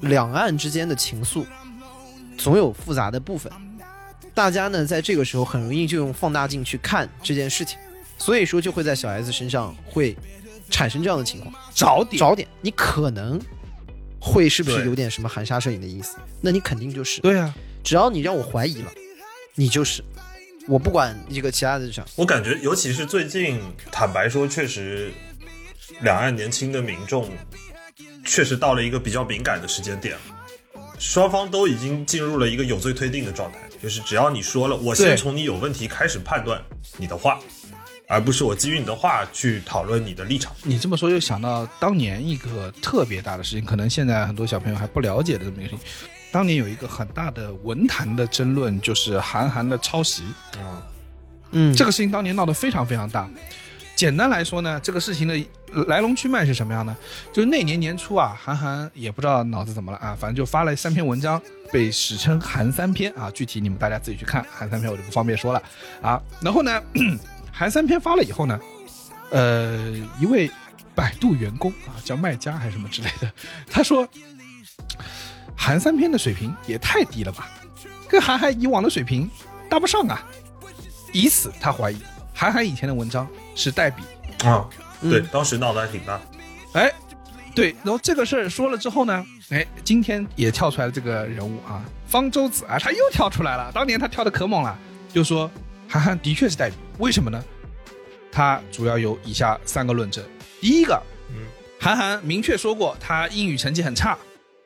[0.00, 1.44] 两岸之间的情愫
[2.38, 3.52] 总有复杂的部分，
[4.32, 7.78] 大家呢在这个时候很容易就用放大镜去看这件事情，
[8.16, 10.16] 所以说就会在小 S 身上会
[10.70, 11.52] 产生这样的情况。
[11.74, 13.38] 找点找点，你可能
[14.24, 16.16] 会是不是有点什么含沙射影的意思？
[16.40, 18.90] 那你肯定就是，对啊，只要你让我怀疑了，
[19.54, 20.02] 你就是，
[20.66, 23.60] 我不管一个其他的上，我感觉，尤其是最近，
[23.92, 25.12] 坦白说，确实，
[26.00, 27.30] 两岸年轻的民众
[28.24, 30.16] 确实到了一个比较敏感的时间点，
[30.98, 36.58] 双方都已经进入了一个有罪推定的状态，就是只要你说了，我先从你有问题开始判断
[36.96, 37.38] 你的话，
[38.06, 40.52] 而不是我基于你的话去讨论你的立场。
[40.62, 45.80] 你这么说又想到当年一个特别大的事情，可能现在很多小朋友还不了解的这么一个事情。
[46.30, 50.24] 当年有一个很大的文坛的争论，就是韩寒的抄袭。
[50.58, 50.82] 啊，
[51.52, 53.30] 嗯，这个事情当年闹得非常非常大。
[53.94, 56.96] 简单来说呢，这个事情的来龙去脉是什么样呢？
[57.32, 61.40] 就是那年年初啊，韩寒也不知道脑子怎么了啊，反正就发了三篇文章，
[61.72, 63.30] 被史称“韩三篇”啊。
[63.30, 65.62] 具体你们大家自己去看，韩三篇我就不方便说了
[66.02, 66.20] 啊。
[66.40, 66.82] 然后呢，
[67.56, 68.58] 韩三篇发了以后呢，
[69.30, 70.50] 呃，一位
[70.92, 73.30] 百度员工啊，叫卖家还是什么之类的，
[73.70, 74.06] 他说
[75.56, 77.48] 韩三篇的水平也太低了吧，
[78.08, 79.30] 跟韩寒以往的水平
[79.70, 80.26] 搭不上啊。
[81.12, 81.96] 以此他怀疑
[82.34, 84.02] 韩寒以前的文章是代笔。
[84.44, 84.68] 啊，
[85.00, 86.20] 对，嗯当时闹得还挺大。
[86.72, 86.92] 哎，
[87.54, 93.70] 对，然后这个事儿说了之后呢，哎，今天也跳出来了这个人物啊，方舟子啊，他又跳出来了。
[93.72, 94.76] 当年他跳的可猛了，
[95.12, 95.48] 就说
[95.88, 97.42] 韩寒的确是代笔，为什么呢？
[98.32, 100.24] 他主要有以下三个论证。
[100.60, 101.36] 第一个，嗯，
[101.80, 104.18] 韩寒明确说过他英语成绩很差，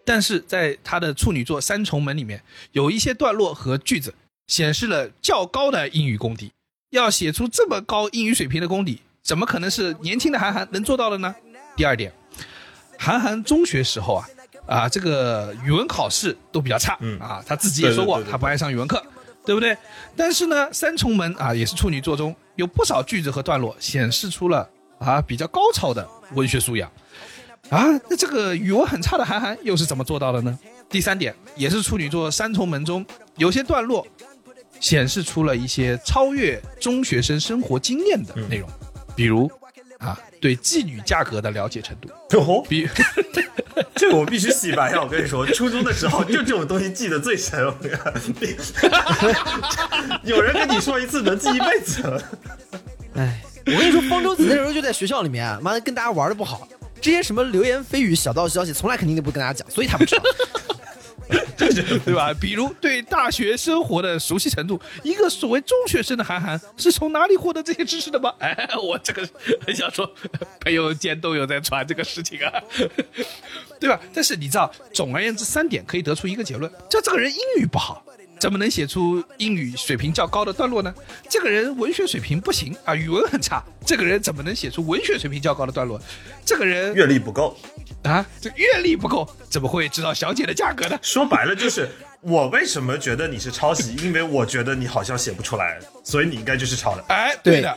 [0.05, 2.43] 但是在他的处女作《三重门》里面
[2.73, 4.15] 有一些段落和句子
[4.47, 6.53] 显示了较高的英语功底。
[6.91, 11.35] 要写出这么高英语水平的功底，怎么可能是年轻的韩寒能做到的呢？
[11.77, 12.11] 第二点，
[12.97, 14.27] 韩寒中学时候啊
[14.67, 19.05] 啊，这个语文考试都比较差，嗯啊，他自己也说过对对对对他不爱上语文课，
[19.49, 19.75] 对不对？
[20.15, 24.69] 但是呢，三重门啊也是处女座中有不少句子和段落显示出了
[24.99, 26.93] 啊比较高超的文学素养。
[27.71, 30.59] 啊，那这个语文很差的韩寒又是怎么做到的呢？
[30.91, 33.05] 第三点，也是处女座《三重门》中
[33.37, 34.07] 有些段落
[34.81, 38.69] 显示出了一些超越中学生生活经验的内容，
[39.17, 39.58] 比如啊
[40.41, 42.09] 对妓女价格的了解程度，
[42.39, 42.89] 哦，比
[43.95, 45.03] 这个我必须洗白呀！
[45.03, 47.65] 我跟你说，初中的时候就这种东西记得最深。
[47.65, 48.13] 我跟你讲
[50.25, 52.03] 有人跟你说一次能记一辈子。
[53.15, 56.67] 哎，我跟你说，方舟子那时候就在学校里面啊，妈的跟大家玩的不好，
[57.01, 60.23] 这些什么流言蜚语、小道消息，从来肯定都不跟大家讲，所以他不知道。
[62.05, 62.33] 对吧？
[62.41, 68.33] 比如对大学生活的熟悉程度，一个所谓中学生的韩寒是从哪里获得这些知识的吗？
[68.39, 69.29] 哎，我这个
[69.67, 70.11] 很想说，
[70.61, 72.53] 朋友间都有在传这个事情啊，
[73.79, 74.01] 对吧？
[74.15, 78.05] 但是你知道，总而言之，三点可以得出一个结论：就这个人英语不好。
[78.41, 80.95] 怎么能写出英语水平较高的段落呢？
[81.29, 83.61] 这个人文学水平不行啊，语文很差。
[83.85, 86.01] 这个人怎么能写出文学水平较高的段落？
[86.45, 87.59] 这个人阅历不够，
[88.05, 90.99] 啊，这阅历不够，怎么会知道小姐的价格呢？
[91.03, 91.89] 说白了就是
[92.21, 93.95] 我为什么觉得你是抄袭？
[93.97, 97.05] 因为我觉得你好像写不出来，所以你应该就是抄的。
[97.09, 97.77] 哎，对的。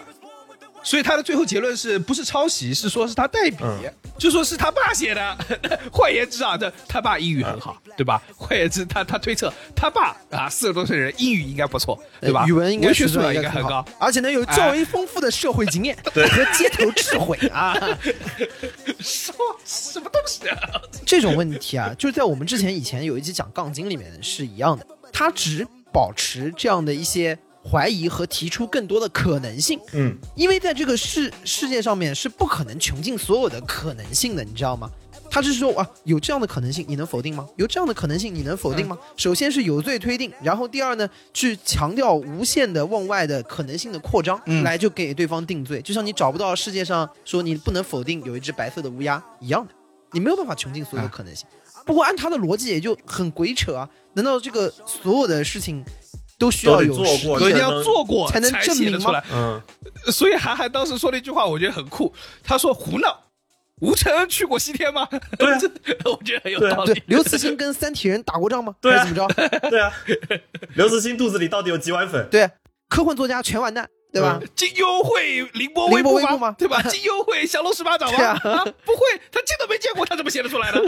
[0.83, 2.73] 所以他的最后结论是不是抄袭？
[2.73, 3.77] 是说是他代笔，嗯
[4.17, 5.37] 就说是他爸写的。
[5.93, 8.19] 换言之啊，这他爸英语很好，对吧？
[8.35, 12.47] 换言之，他他推测他爸啊，四十多岁人英语应该不错，对吧？
[12.47, 17.77] 语文应该文学素养应该很高。，而且呢有较为丰富的社会经验和街头智慧啊。
[18.99, 20.57] 什么什么东西啊？
[21.05, 27.37] 这种问题啊，就是在我们之前以前有一集讲杠精里面是一样的，他只保持这样的一些
[27.69, 34.89] 怀疑和提出更多的可能性，嗯，因为在这个世世界上面是不可能穷尽所有的可能性的，你知道吗？
[35.31, 37.47] 他只是说啊，有这样的可能性，你能否定吗？
[37.55, 38.97] 有这样的可能性，你能否定吗？
[39.15, 49.73] 首先是有罪推定，然后第二呢，去强调无限的往外的可能性的扩张，嗯来就给对方定罪，就像你找不到世界上说你不能否定有一只白色的乌鸦一样的，
[50.11, 51.47] 你没有办法穷尽所有的可能性。
[51.85, 53.89] 不过按他的逻辑也就很鬼扯啊！
[54.13, 55.83] 难道这个所有的事情
[56.37, 59.19] 都需要有实做过一定要做过才能证明吗。
[59.33, 59.59] 嗯，
[60.11, 62.13] 所以韩寒当时说了一句话，我觉得很酷。
[62.43, 63.19] 他说：“胡闹，
[63.81, 65.07] 吴承恩去过西天吗？”
[65.37, 65.59] 对啊
[66.05, 67.03] 我觉得很有对啊道理对。
[67.07, 68.73] 刘慈欣跟三体人打过仗吗？
[68.81, 69.49] 对啊怎么着？
[69.69, 69.91] 对啊，
[70.75, 72.27] 刘慈欣肚子里到底有几碗粉？
[72.31, 72.49] 对，
[72.87, 74.39] 科幻作家全完蛋，对吧？
[74.55, 76.81] 金优会凌波微步步吗对吧？
[76.83, 78.17] 金优会降龙十八掌吗？
[78.17, 79.01] 对啊不会，
[79.31, 80.79] 他见都没见过，他怎么写得出来呢？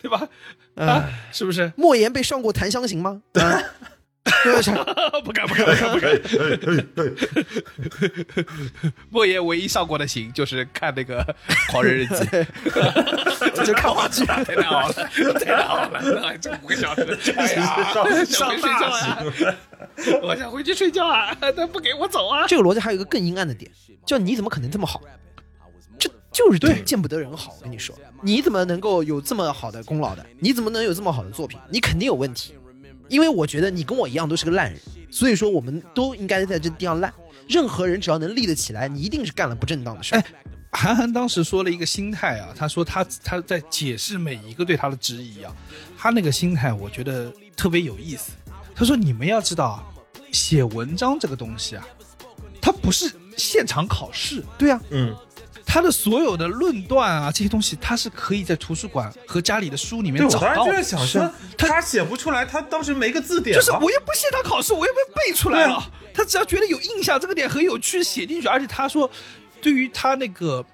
[0.00, 0.28] 对吧？
[0.76, 1.72] 啊，是不是？
[1.76, 3.20] 莫言被上过檀香刑吗？
[3.34, 3.62] 啊
[5.24, 7.14] 不敢不敢不敢不敢。
[9.10, 11.22] 莫言唯一上过的刑就是看那个
[11.70, 12.14] 《狂人日记》，
[13.64, 14.24] 就看话剧。
[14.24, 14.92] 太难熬了，
[15.38, 17.92] 太难熬了，哎这五个小时，哎呀，
[18.24, 19.18] 想回睡觉啊！
[20.22, 22.46] 我想回去睡觉啊，他不给我走啊！
[22.46, 23.70] 这个逻辑还有一个更阴暗的点，
[24.06, 25.00] 叫你怎么可能这么好？
[25.98, 27.56] 这就是对见不得人好。
[27.58, 30.24] 我跟你说，你怎么能够有这么好的功劳的？
[30.38, 31.58] 你怎么能有这么好的作品？
[31.68, 32.54] 你肯定有问题。
[33.08, 34.80] 因为我觉得你跟我一样都是个烂人，
[35.10, 37.12] 所以说我们都应该在这地方烂。
[37.48, 40.14] 任何人只要能立得起来，你一定是干了不正当的事。
[40.14, 40.24] 哎，
[40.70, 45.54] 韩寒当时说了一个心态啊，他说他他在解释每一个对他的质疑啊，
[45.96, 48.32] 他那个心态我觉得特别有意思。
[48.74, 49.84] 他说你们要知道啊，
[50.30, 51.88] 写文章这个东西啊，
[52.60, 55.16] 它不是现场考试，对啊，嗯，
[55.70, 60.54] 他的所有的论断啊这些东西，他是可以在图书馆和家里的书里面找到的。
[60.54, 65.92] 当时就在想说，他写不出来，他当时没个字典就是我又不信他考试，我又没背出来了。
[66.14, 68.48] 他只要觉得有印象，这个点很有趣，写进去。
[68.48, 69.08] 而且他说，
[69.60, 70.64] 对于他那个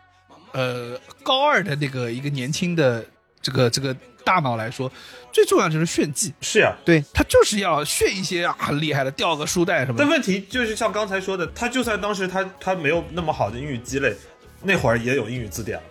[0.53, 3.05] 呃高二的那个一个年轻的
[3.43, 4.91] 这个这个大脑来说，
[5.33, 6.33] 最重要就是炫技。
[6.41, 6.73] 是呀。
[6.85, 10.05] 对，他就是要炫一些啊很厉害的，掉个书袋什么的。
[10.05, 14.17] 但问题就是像刚才说的，他就算当时他他没有那么好的英语积累，
[14.65, 15.85] 那会儿也有英语字典了，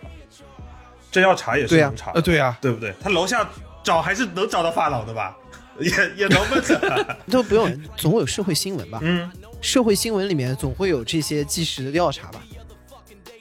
[1.10, 2.92] 真要查也是对呀能查对啊，对不对？
[3.00, 3.48] 他楼下
[3.82, 5.36] 找还是能找到发廊的吧？
[5.78, 7.16] 也也能问的。
[7.30, 8.98] 都不用，总有社会新闻吧？
[9.02, 12.42] 嗯社会新闻里面总会有这些即时的调查吧？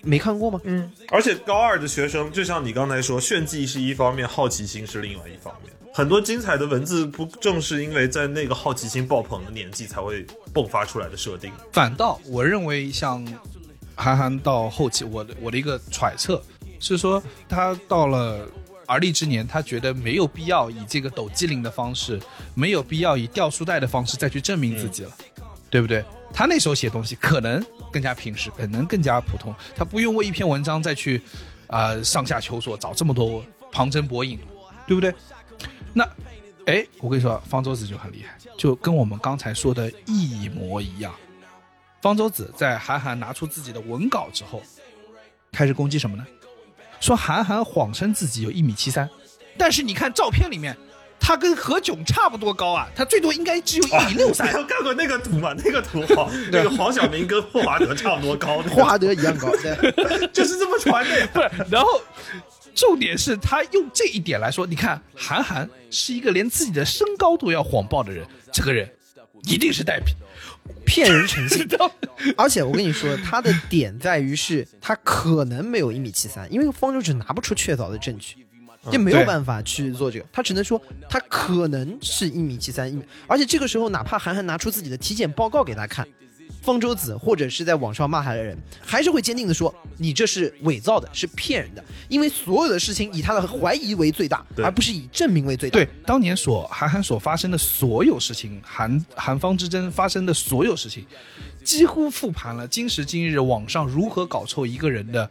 [0.01, 0.59] 没看过吗？
[0.63, 5.71] 嗯，而且高二的学生，就像你刚才说，炫技是一方面，好奇心是另外一方面。
[5.93, 11.51] 很多精彩的文字，不正是因为在那个好奇心爆棚的年纪才会迸发出来的设定？
[11.71, 13.23] 反倒我认为像
[13.95, 16.41] 韩寒到后期，我的我的一个揣测
[16.79, 18.47] 是说，他到了
[18.85, 22.19] 而立之年，他觉得没有必要以这个抖机灵的方式，
[22.53, 25.11] 没有必要以掉书袋的方式再去证明自己了，
[25.69, 26.03] 对不对？
[26.33, 31.21] 他那时候写东西可能更加平实，可能更加普通，他不用为一篇文章再去
[31.67, 34.39] 啊、呃上下求索，找这么多旁征博引，
[34.87, 35.13] 对不对？
[35.93, 36.03] 那，
[36.65, 41.13] 哎，我跟你说，方舟子就很厉害，就跟我们刚才说的一模一样。
[42.03, 44.61] 方舟子在韩寒拿出自己的文稿之后，
[45.53, 46.27] 开始攻击什么呢？
[46.99, 49.09] 说韩寒谎称自己有一米七三，
[49.57, 50.75] 但是你看照片里面，
[51.17, 54.51] 他跟何炅差不多高啊，他最多应该只有一米六你三。
[54.51, 55.55] 有看过那个图吗？
[55.63, 61.51] 那个图黄，那个黄晓明跟霍华德差不多高，霍华德一样高，对， 就是这么传的呀。
[61.71, 62.01] 然后
[62.75, 68.89] 重点是他用这一点来说，你看韩寒是一个连自己的身高都要谎报的人，这个人
[69.43, 70.13] 一定是带皮，
[70.85, 71.67] 骗人成性？
[72.37, 78.45] 而且我跟你说，他的点在于是他可能没有一米七三，因为方舟只拿不出确凿的证据，
[78.91, 83.03] 就没有办法去做这个，他只能说他可能是一米七三一米。
[83.27, 86.07] 而且这个时候，哪怕韩寒拿出自己的体检报告给他看，
[86.63, 95.73] 方舟子或者是在网上骂他的人，还是会坚定的说你这是伪造的，是骗人的，因为所有的事情以他的怀疑为最大，而不是以证明为最大。
[95.73, 101.05] 对，当年所韩寒所发生的所有事情，韩韩方之争发生的所有事情，
[101.65, 105.29] 几乎复盘了今时今日网上如何搞臭一个人的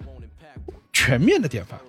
[0.93, 1.81] 全面的典范，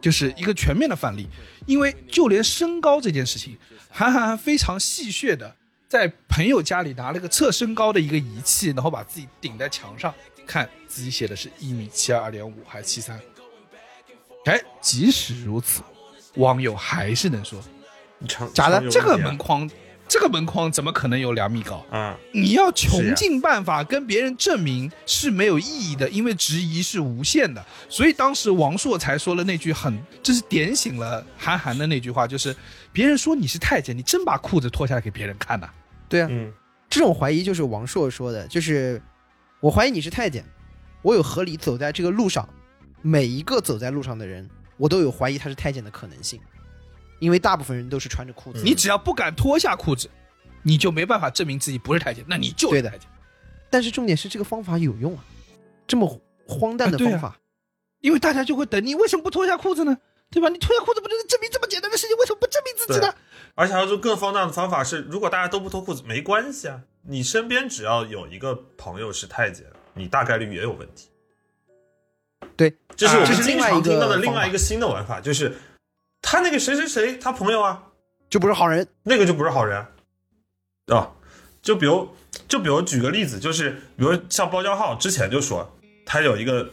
[0.00, 1.26] 就是一个全面的范例。
[1.66, 3.56] 因为就连身高这件事情，
[3.88, 5.54] 韩寒还非常戏谑的
[5.92, 10.14] 在朋友家里拿了个测身高的一个仪器，然后把自己顶在墙上，
[10.46, 13.20] 看自己写的是一米七二点五还是七三。
[14.46, 15.82] 哎，即使如此，
[16.36, 17.60] 网友还是能说
[18.26, 19.70] 长假的这个门框，
[20.08, 21.84] 这个门框怎么可能有两米高？
[21.90, 27.62] 啊，你要穷尽办法跟别人证明是没有意义的，因为质疑是无限的。
[27.90, 32.56] 所以当时王朔才说了那句很，就是点醒了韩寒的那句话，就是
[32.94, 35.68] 别人说你是太监，你真把裤子脱下来给别人看呐、
[36.12, 36.52] 对啊，嗯，
[36.90, 39.00] 这种怀疑就是王朔说的，就是
[39.60, 40.44] 我怀疑你是太监，
[41.00, 42.46] 我有合理走在这个路上，
[43.00, 44.46] 每一个走在路上的人，
[44.76, 46.38] 我都有怀疑他是太监的可能性，
[47.18, 48.60] 因为大部分人都是穿着裤子。
[48.62, 50.10] 你只要不敢脱下裤子，
[50.62, 53.08] 你就没办法证明自己不是太监，那你就对的是太监。
[53.70, 55.24] 但是重点是这个方法有用啊，
[55.86, 57.40] 这么荒诞的方法，
[58.00, 59.96] 因为大家就会等你，为什么不脱下裤子呢？
[60.30, 60.50] 对吧？
[60.50, 62.14] 你脱下裤子不就能证明这么简单的事情？
[62.18, 63.14] 为什么不证明自己呢？
[63.54, 71.08] 而且还有种更荒诞的方法是，如果大家都不脱裤子，没关系啊，你身边只要有一个朋友是太监，你大概率也有问题。
[72.56, 75.54] 对，这是我们这是另外一经常听到的另外一个新的玩法，就是
[76.20, 77.84] 他那个谁谁谁，他朋友啊，
[78.28, 78.86] 就不是好人。
[79.02, 79.86] 那个就不是好人
[80.86, 81.12] 啊。
[81.62, 82.08] 就比如，
[82.48, 86.68] 就比如举个例子，就是比如像包浆浩之前就说他有一个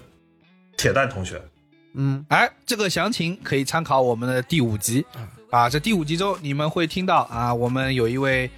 [0.75, 1.39] 铁蛋同学，
[1.93, 5.05] 嗯，哎，这个详情可以参考我们的第五集
[5.49, 5.69] 啊。
[5.69, 8.49] 这第五集中你们会听到啊，我们有一位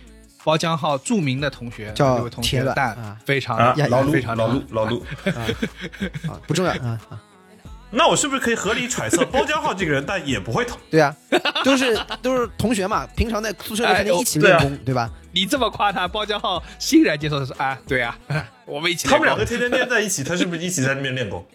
[0.44, 7.22] 包浆号著名的同学叫这位同铁卵学但啊非常啊，老陆非常老陆老路，啊，不重要啊啊，
[7.92, 10.78] 那我是不是可以合理揣测包浆浩这个人，但也不会投？
[10.90, 11.16] 对啊，
[11.64, 15.10] 都是都是同学嘛，平常在宿舍里肯定一起练功，对吧？
[15.34, 18.18] 你这么夸他，包浆号欣然接受的说啊，对啊，
[18.66, 21.46] 我们一起他们两个天天练在一起，他是不是一起在那边练功？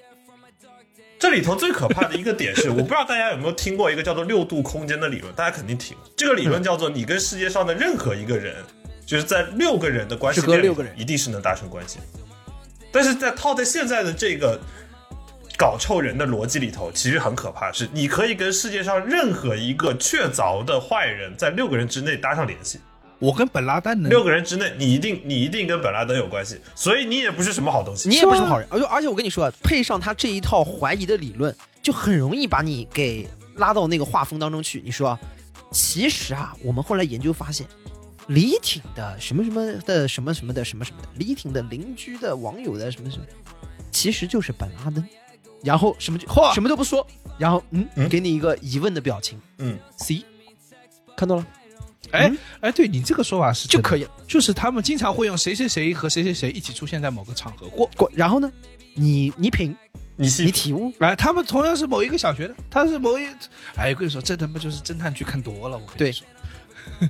[1.19, 6.11] 这里头最可怕的一个点是，我不知道大家有没有听过一个叫做六度空间的理论，大家肯定听过。
[6.17, 8.57] 这个理论叫做你跟世界上的任何一个人，
[9.07, 11.99] 就是在六个人的关系里六个人一定是能达成关系。
[12.93, 14.61] 但是在套在现在的这个
[15.57, 22.79] 搞臭人的逻辑里头，其实很可怕，是你可以跟世界上任何一个确凿的坏人，在六个人之内搭上联系。
[23.19, 28.09] 我跟本拉登能六个人之内，你一定你一定跟本拉登有关系，所以你也不是什么好东西。
[28.09, 34.83] 你也不是什么好人，而且而且我跟你说，配上他这一套怀疑的理论，就很容易把你给拉到那个画风当中去。
[34.85, 35.21] 你说啊，
[35.71, 37.67] 其实啊，我们后来研究发现，
[38.27, 43.25] 李挺的什么什么的什么什么的什么什么的，李挺的邻居的网友的什么什么，
[43.91, 45.05] 其实就是本拉登。
[45.63, 47.05] 然后什么就什么都不说，
[47.39, 48.09] 然后嗯，嗯？
[48.09, 49.41] 给你一个疑问的表情。
[49.59, 50.23] 嗯，，C，
[51.17, 51.47] 看到了
[52.13, 54.11] 哎嗯哎，对你这个说法是就可以了。
[54.27, 57.89] 就是他们经常会用谁谁谁和谁谁谁一起出现在某个场合过。
[57.97, 58.51] 过，然后呢，
[58.95, 59.77] 你你品，
[60.17, 63.27] 你细你体悟，哎，他们同样是某一个小学的，他是某一，
[63.77, 66.27] 哎，我跟你说，这他妈就是侦探剧看多了，我跟你说。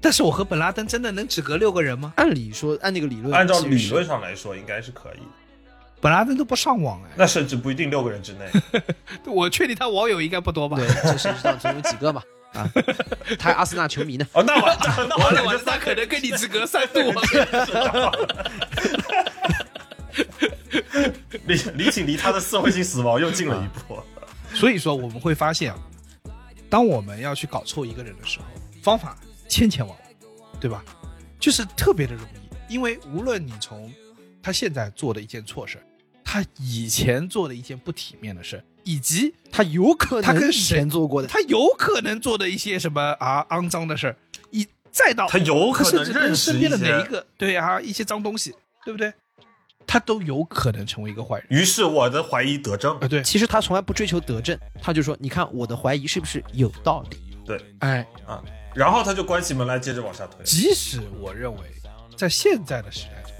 [0.00, 2.12] 但是我和本拉登真的能只隔六个人吗？
[2.16, 5.26] 按理说按那个理论，按照理论上来说，应该是可以的。
[6.00, 8.48] 本拉登都不上网哎，那甚至不一定六个人之内。
[9.26, 10.76] 我确定他网友应该不多吧？
[10.78, 12.22] 对，这谁知道总有几个嘛？
[12.54, 12.70] 啊，
[13.38, 14.26] 他还阿森纳球迷呢。
[14.32, 17.00] 哦，那完蛋，那完了完了，他可能跟你只隔三度。
[21.46, 24.02] 李李锦离他的社会性死亡又近了一步。
[24.54, 25.78] 所以说我们会发现啊，
[26.70, 28.44] 当我们要去搞臭一个人的时候，
[28.82, 29.16] 方法
[29.48, 30.08] 千千万万，
[30.58, 30.84] 对吧？
[31.38, 33.92] 就是特别的容易，因为无论你从
[34.42, 35.84] 他现在做的一件错事儿，
[36.24, 44.16] 他以前做的一件不体面的事儿，以及他有可能他跟谁前做过的，他有可能做的一些什么啊肮脏的事儿，
[44.50, 48.54] 一再到他有可能甚至跟认识身边的哪一个对啊一些脏东西，
[48.86, 49.12] 对不对？
[49.86, 53.06] 他都有可能成为一个坏人于是我的怀疑得证啊！。
[53.08, 58.42] 对，其实他从来不追求得证，他就说：“你看我的怀疑是不是有道理对哎，啊，
[58.74, 60.42] 然后他就关起门来接着往下推。
[60.44, 61.60] 即使我认为，
[62.16, 63.32] 在现在的时代中，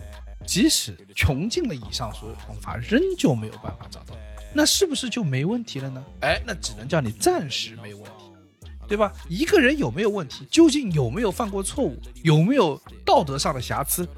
[0.46, 4.14] 即使穷尽了以上所有方法，仍旧没有办法找到，
[4.52, 6.04] 那是不是就没问题了呢？
[6.20, 9.12] 哎，那只能叫你暂时没问题，对吧？
[9.28, 14.08] 一个人有没有问题，究竟有没有犯过错误，有没有道德上的瑕疵，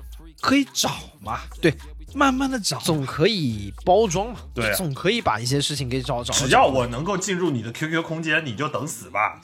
[0.41, 1.41] 可以找嘛？
[1.61, 1.75] 对，
[2.15, 6.33] 慢慢的找，？”总可以包装嘛，对啊总可以把一些事情给找找。
[6.33, 9.41] 只要我能够进入你的 QQ 空间，你就等死吧。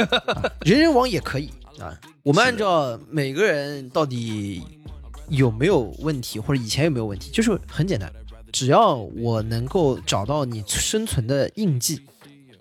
[0.64, 1.94] 人人网也可以啊。
[2.22, 4.62] 我们按照每个人到底
[5.28, 8.10] 有没有问题，或者以前有没有问题，就是很简单，
[8.54, 12.02] 只要我能够找到你生存的印记，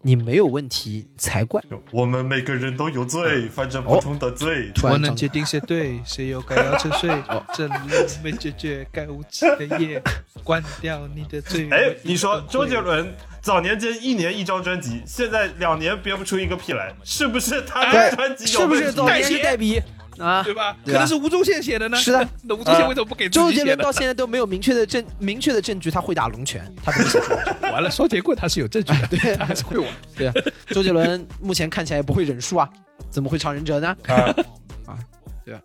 [0.02, 1.62] 你没有问题才怪。
[1.92, 4.72] 我们每个人都有罪，犯着不同的罪。
[4.74, 7.12] 突然我能决定谁对，谁又该要沉睡。
[7.54, 7.76] 这路
[8.24, 10.02] 没解决该无期的夜，
[10.44, 11.70] 关掉你的嘴。
[11.70, 18.86] 哎，你说周杰伦早年间一年一张专辑，现在两年憋不出一个屁来，是不是他的专辑有是不问题？
[18.88, 19.80] 是早年是代笔
[20.18, 20.44] 啊？
[20.44, 20.76] 对吧？
[20.86, 21.98] 可能是吴宗宪写的呢。
[21.98, 23.66] 是的， 那吴宗宪为什么不给自周己写的？
[23.72, 27.56] 杰伦到现在都没有明确的证明确的证据，他会打龙拳，他怎么写出来？
[27.72, 29.88] 完了，双截棍他是有证据的， 对他还是会玩。
[30.16, 30.34] 对啊，
[30.68, 32.70] 周杰伦目前看起来也不会忍术啊，
[33.10, 33.96] 怎么会唱忍者呢？
[34.08, 34.96] 啊，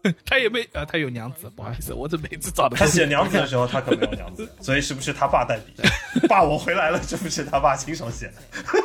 [0.24, 5.72] 他也没呃，他有娘子，不好意思，我这每次找的他写娘子的时候，他可没有娘子， 所以是不是他爸代笔？
[6.28, 8.30] 爸，我回来了，是不是他爸亲手写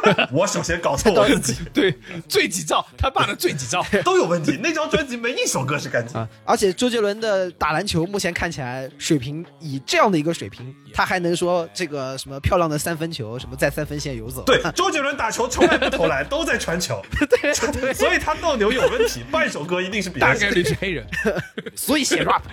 [0.04, 0.30] 的？
[0.32, 3.84] 我首先搞错我自己，对罪己诏，他爸的罪己诏。
[4.04, 4.58] 都有问题。
[4.62, 6.20] 那张专辑没一首歌是干净。
[6.20, 6.28] 啊！
[6.46, 14.44] 而且周杰伦的打篮球目前看起来水平以这样的一个水平，他还能说这个什么漂亮的三分球，什么在三分线游走。
[14.44, 17.02] 对，周杰伦打球从来不投篮，都在传球。
[17.42, 17.54] 对，
[17.94, 20.52] 所以他斗牛有问题，半首歌一定是别人写的。
[20.52, 21.08] 大概率是黑人。
[21.76, 22.44] 所以写 rap。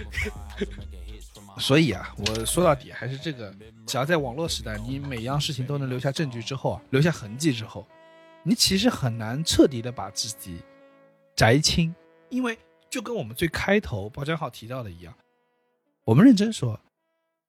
[1.59, 3.53] 所以啊，我说到底还是这个，
[3.87, 7.87] 只要在网络时代，你每样事情都能留下证据之后啊，留下痕迹之后，
[8.45, 10.63] 你其实很难彻底的把自己
[11.37, 11.93] 摘清，
[12.29, 12.57] 因为
[12.89, 15.13] 就跟我们最开头包江浩提到的一样，
[16.05, 16.81] 我们认真说，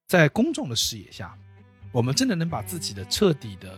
[0.07, 1.37] 在公众的视野下，
[1.93, 3.77] 我们真的能把自己的彻底的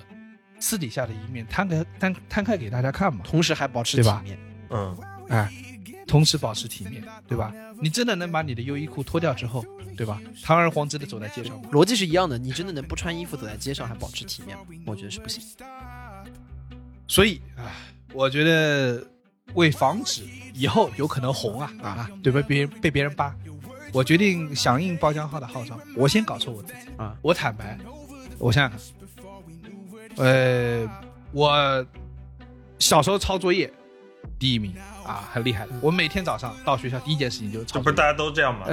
[0.59, 3.21] 私底下的一面摊开摊摊开给大家看吗？
[3.23, 4.39] 同时还保持对吧体面。
[4.71, 4.97] 嗯，
[5.29, 5.51] 哎，
[6.07, 7.53] 同时保持体面，对吧？
[7.81, 9.65] 你真的能把你的优衣库脱掉之后，
[9.97, 10.21] 对吧？
[10.43, 11.69] 堂而皇之的走在街上吗？
[11.71, 14.63] 逻辑是一样的，你真的能不穿衣服走在街上还保持体面吗？
[14.85, 15.41] 我觉得是不行。
[17.07, 17.71] 所以啊，
[18.13, 19.05] 我觉得
[19.53, 20.23] 为防止
[20.53, 22.41] 以后有可能红啊啊，对吧？
[22.47, 23.35] 别人被别人扒，
[23.91, 27.15] 我决定响应包浆号的号召，我先搞错我自己啊！
[27.21, 27.77] 我坦白，
[28.39, 28.79] 我想想
[30.15, 30.87] 看，呃，
[31.31, 31.85] 我
[32.79, 33.71] 小时候抄作业
[34.39, 34.73] 第一名
[35.05, 35.73] 啊，很厉害的。
[35.81, 37.75] 我每天早上到学校第一件事情就是抄。
[37.75, 38.65] 这不是大家都这样吗？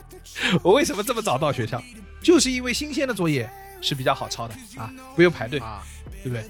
[0.62, 1.82] 我为什么这么早到学校？
[2.22, 3.48] 就是因为新鲜的作业
[3.80, 5.82] 是比较好抄的啊，不用排队，啊，
[6.22, 6.44] 对不对？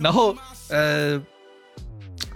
[0.00, 0.34] 然后
[0.68, 1.22] 呃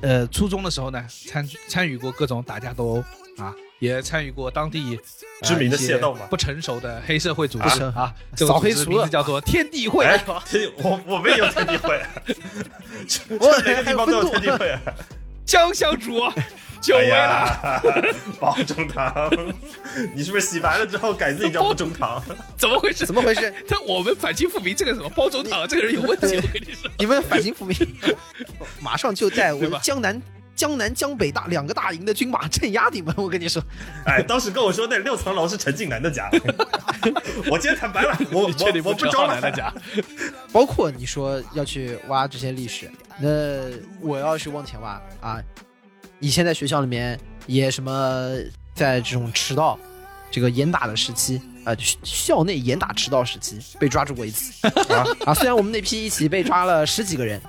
[0.03, 3.05] 呃，初中的时候呢，参参与过各种打架斗殴
[3.43, 5.03] 啊，也参与过当地、呃
[5.43, 10.05] 知名的一些械斗嘛不成熟的黑社会组织啊扫黑除恶组织名字叫做天地会。
[10.07, 10.25] 哎，
[10.79, 12.03] 我我们也有天地会，
[13.39, 14.79] 我每个地方都有天地会。
[15.47, 16.19] 江小主，
[16.81, 17.17] 久哎违了。
[17.17, 17.83] 呀，
[18.41, 19.31] 包中堂，
[20.13, 22.21] 你是不是洗白了之后改自己叫包中堂？
[22.59, 23.07] 怎么回事？
[23.07, 23.55] 怎么回事？
[23.69, 26.91] 他我们反清复明这个什么包中堂这个人有问题，我跟你说。
[26.99, 27.77] 你们反清复明，
[28.81, 30.21] 马上就在我们江南、
[30.57, 33.15] 江南、江北大两个大营的军马镇压你们！
[33.17, 33.63] 我跟你说，
[34.05, 36.29] 哎，当时跟我说那六层楼是陈近南的家，
[37.49, 38.49] 我今天坦白了，我我
[38.85, 39.73] 我不陈装了浩南的家？
[40.51, 43.29] 包括你说要去挖这些历史，那
[44.01, 45.43] 我要是往前挖啊，
[46.21, 48.37] 以前在学校里面也什么
[48.75, 49.79] 在这种迟到、
[50.31, 55.35] 这个严打的时期，啊，校校内严打迟到时期被抓住过一次 啊啊！
[55.35, 57.41] 虽然我们那批一起被抓了十几个人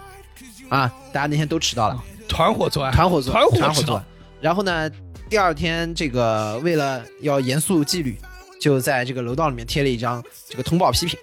[0.69, 2.03] 啊，大家那天都迟到了。
[2.29, 4.05] 团伙作案，团伙作案团伙作案。
[4.39, 4.89] 然后呢，
[5.29, 8.17] 第二天这个为了要严肃纪律，
[8.61, 11.17] 就在这个楼道里面贴了一张这个通报批评。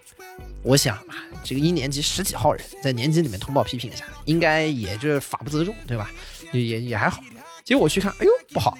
[0.65, 6.11] 我想啊，这个一年级十几号人在年级里面通报批评一下，应该也就是法不责众，对吧？
[6.53, 7.23] 也也也还好。
[7.63, 8.77] 结果我去看，哎呦不好，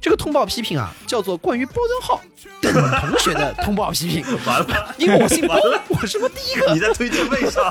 [0.00, 2.20] 这个通报批评啊，叫做关于包真浩
[2.62, 4.24] 等同学的通报批评。
[4.46, 5.56] 完了，因为我姓包，
[5.88, 7.64] 我是不是第一个你在推荐位 上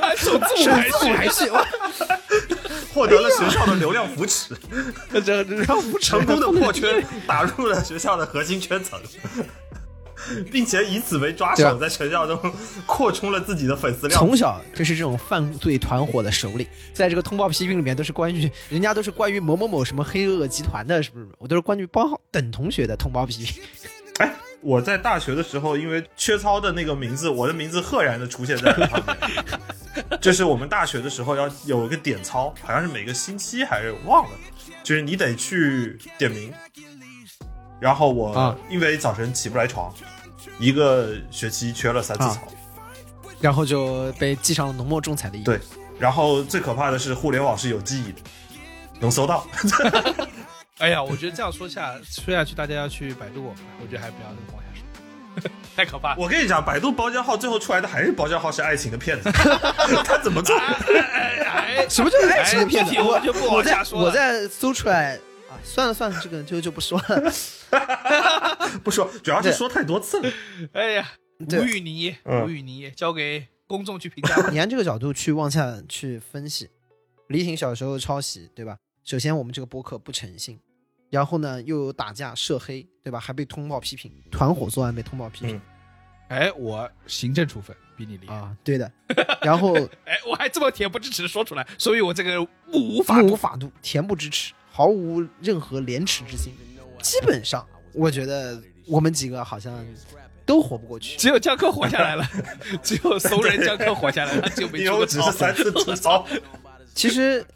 [0.00, 1.50] 按首字母是排序，字母排序？
[1.50, 1.66] 哇
[2.92, 4.56] 获得了学校的流量扶持，
[5.24, 5.44] 这
[6.00, 9.00] 成功的破圈打入了学校的核心圈层，
[10.50, 12.38] 并且以此为抓手，在学校中
[12.86, 14.18] 扩充了自己的粉丝量。
[14.18, 21.28] 从小就是这种犯罪团伙的首领，在这个通报批评里面都是关于人家都是关于某某某什么黑恶集团的，是不是？
[21.38, 23.62] 我都是关于包浩等同学的通报批评。
[24.18, 29.16] 哎，我在大学的时候，因为缺操的那个名字，我的名字赫然的出现在了上面。
[30.20, 34.36] 就是我们大学的时候要有一个点操，好像是每个星期还是忘了，
[34.82, 36.52] 就是你得去点名。
[37.80, 39.92] 然后我、啊因为早晨起不来床，
[40.58, 42.48] 一个学期缺了三次操。
[43.40, 45.44] 然后就被记上了浓墨重彩的一笔。
[45.44, 45.60] 对，
[45.98, 48.18] 然后最可怕的是互联网是有记忆的，
[49.00, 49.46] 能搜到。
[50.78, 56.16] 哎呀，我觉得这样说下说下去，大家要去百度我们，我觉得还不要那么往下说， 太可怕了。
[56.18, 59.30] 我跟你讲，百度包浆号最后出来的还是包浆号是爱情的骗子，
[60.04, 60.56] 他怎么做？
[60.56, 62.94] 哎，什么叫爱情的骗子？
[63.00, 65.18] 我就不往我在下说了我在搜出来
[65.54, 67.32] 啊，算了算了，这个就就不说了。
[68.82, 70.32] 不说，主要是说太多次了。
[70.72, 74.50] 哎呀，无语凝噎无语泥，交给公众去评价吧。
[74.52, 76.68] 你按这个角度去往下去分析，
[77.28, 78.78] 李挺小时候抄袭，对吧？
[79.04, 80.58] 首先我们这个播客不诚信，
[81.10, 83.20] 然后呢又有打架涉黑，对吧？
[83.20, 85.60] 还被通报批评，团伙作案被通报批评、
[86.28, 88.34] 哎，我行政处分比你厉害。
[88.34, 88.90] 啊，对的。
[89.42, 89.74] 然后
[90.04, 93.26] 哎，我还这么恬不知耻的说出来，所以我这个目无法度。
[93.26, 96.52] 目无法度，恬不知耻，毫无任何廉耻之心。
[97.00, 99.72] 基本上，我觉得我们几个好像
[100.44, 101.16] 都活不过去。
[101.16, 102.28] 只有江克活下来了，
[102.82, 106.26] 只有怂人江克活下来了，他就没因为我出只是三次吐槽，
[106.92, 107.46] 其实，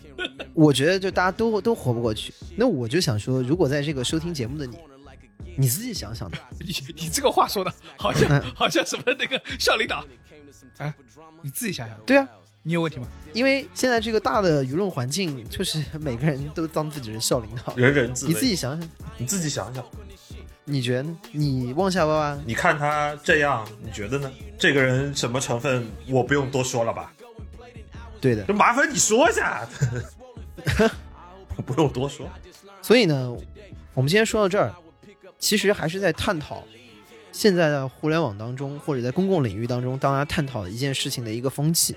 [0.54, 2.32] 我觉得就大家都都活不过去。
[2.56, 4.78] 那我就想说，如果在这个收听节目的你，
[5.56, 10.04] 你自己想想，你你这个话说的好像嗯 好像什么那个校领导，
[10.76, 10.94] 哎，
[11.42, 12.28] 你自己想想，对啊，
[12.62, 13.06] 你有问题吗？
[13.32, 17.74] 因为现在这个大的舆论环境，就是每个人都当自己是校领导。
[17.76, 18.32] 人人自危。
[18.32, 19.84] 你自己想想，你自己想想，
[20.64, 21.16] 你觉得呢？
[21.32, 24.30] 你往下挖挖，你看他这样，你觉得呢？
[24.58, 27.12] 这个人什么成分，我不用多说了吧？
[28.20, 28.44] 对的。
[28.44, 29.66] 就麻烦你说一下，
[31.64, 32.28] 不用多说。
[32.82, 33.30] 所以呢，
[33.94, 34.74] 我们今天说到这儿，
[35.38, 36.64] 其实还是在探讨
[37.32, 41.96] 现在的互联网当中，或者在公共领域当中，大家探讨一件事情的一个风气，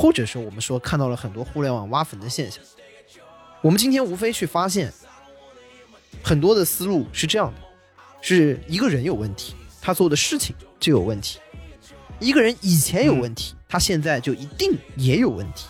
[0.00, 2.64] 或者说我们说看到了很多互联网挖坟的现象。
[3.60, 4.90] 我们今天无非去发现，
[6.22, 7.60] 很多的思路是这样的：
[8.22, 11.38] 是一个人有问题，他做的事情就有问题；
[12.18, 15.66] 一个人以前有问题，他现在就一定也有问题；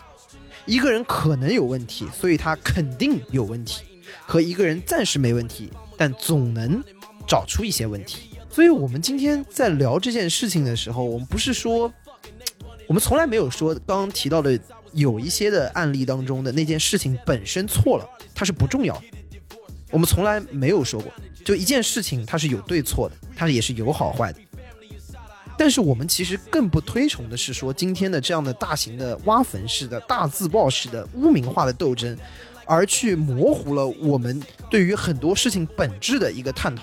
[0.64, 3.82] 一个人可能有问题，所以他肯定有问题。
[4.24, 6.80] 和一个人暂时没问题，但总能
[7.26, 8.30] 找出一些问题。
[8.48, 11.92] 所以，我们今天在聊这件事情的时候，我们不是说，
[12.90, 14.58] 我们从来没有说刚刚提到的
[14.94, 19.02] 有一些的案例当中的那件事情本身错了，它是不重要的。
[19.92, 21.12] 我们从来没有说过，
[21.44, 24.40] 就一件事情它是有对错的，它也是有好坏的。
[25.56, 32.18] 但是我们其实更不推崇的是说，今天的这样的大型的挖坟式的大自爆式的污名化的斗争，
[32.64, 36.82] 而去模糊了我们对于很多事情本质的一个探讨。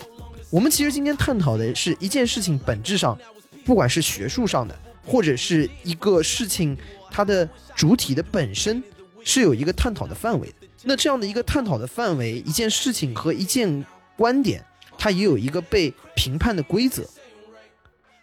[0.49, 3.20] 我们其实今天探讨的是一件事情本质上，
[3.66, 4.74] 不管是学术上的，
[5.08, 6.78] 或者是一个事情
[7.10, 8.84] 它的主体的本身，
[9.24, 10.68] 是有一个探讨的范围的。
[10.84, 13.86] 那这样的一个探讨的范围，一件事情和一件
[14.18, 14.64] 观点，
[14.97, 17.03] 它也有一个被评判的规则。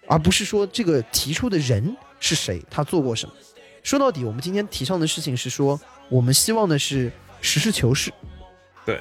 [0.07, 3.35] 而不是说这个提出的人是谁，他做过什么。
[3.83, 5.81] 说到底，我们今天提倡的事情是说，
[6.11, 7.11] 我们希望的是
[7.41, 8.13] 实事求是，
[8.85, 9.01] 对，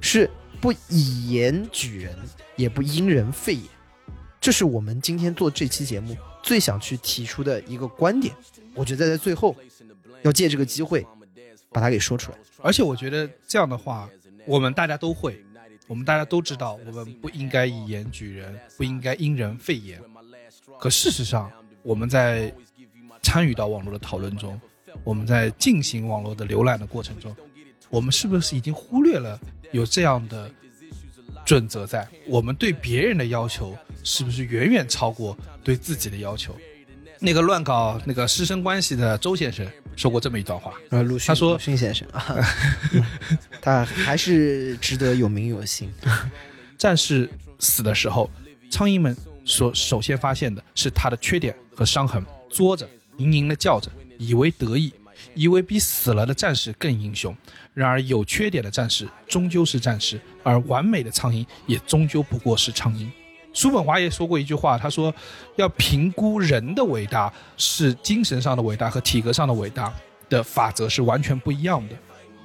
[0.00, 0.30] 是
[0.60, 2.16] 不以言举人，
[2.54, 3.64] 也不因人废言。
[4.40, 8.34] 这是我们今天做这期节目最想去提出的一个观点。
[8.74, 9.54] 我觉得在最后
[10.22, 11.06] 要借这个机会
[11.70, 12.38] 把它给说出来。
[12.62, 14.08] 而且我觉得这样的话，
[14.46, 15.42] 我们大家都会，
[15.86, 20.00] 我们大家都知道，我们不应该以言举人，不应该因人废言。
[20.78, 21.50] 可事实上，
[21.82, 22.52] 我们在
[23.22, 24.60] 参与到网络的讨论中，
[25.04, 27.34] 我们在进行网络的浏览的过程中，
[27.88, 29.38] 我们是不是已经忽略了
[29.72, 30.50] 有这样的
[31.50, 32.06] 准则在？
[32.28, 36.56] 我们对别人的要求是不是远远超过对自己的要求？
[37.18, 40.72] 那个乱搞那个师生关系的周先生说过这么一段话，
[41.26, 42.36] 他说鲁迅先生啊，
[43.60, 45.92] 他还是值得有名有姓。
[46.78, 47.28] 战士
[47.58, 48.30] 死的时候，
[48.70, 52.88] 苍蝇们所首先发现的是他的缺点和伤痕，作着，
[53.18, 54.92] 嘤嘤的叫着，以为得意，
[55.34, 57.36] 以为比死了的战士更英雄。
[57.74, 63.08] 然而，有缺点的战士终究是战士，而完美的苍蝇也终究不过是苍蝇。
[63.52, 65.12] 叔本华也说过一句话，他说
[65.56, 69.92] ：“要评估人的伟大，是精神上的伟大和体格上的伟大
[70.28, 71.96] 的法则是完全不一样的。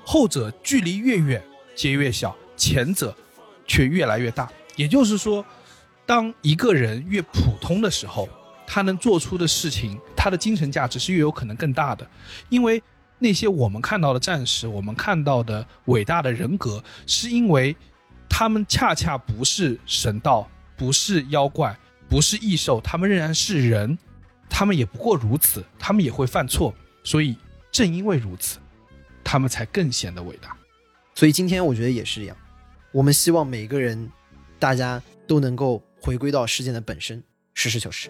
[0.03, 1.43] 后者距离越远，
[1.75, 3.15] 皆越小；前者
[3.67, 4.51] 却越来越大。
[4.75, 5.45] 也就是说，
[6.07, 8.27] 当一个人越普通的时候，
[8.65, 12.07] 他能做出的事情，他的精神价值是越有可能更大的。
[12.49, 12.81] 因为
[13.19, 17.75] 那些我们看到的战士，我们看到的伟大的人格，是因为
[18.27, 21.77] 他们恰恰不是神道，不是妖怪，
[22.09, 23.95] 不是异兽，他们仍然是人，
[24.49, 26.73] 他们也不过如此，他们也会犯错，
[27.03, 27.37] 所以
[27.71, 28.57] 正因为如此，
[29.23, 30.57] 他们才更显得伟大。
[31.13, 32.35] 所以今天我觉得也是一样，
[32.91, 34.11] 我们希望每个人，
[34.57, 37.23] 大家都能够回归到事件的本身，
[37.53, 38.09] 实事求是。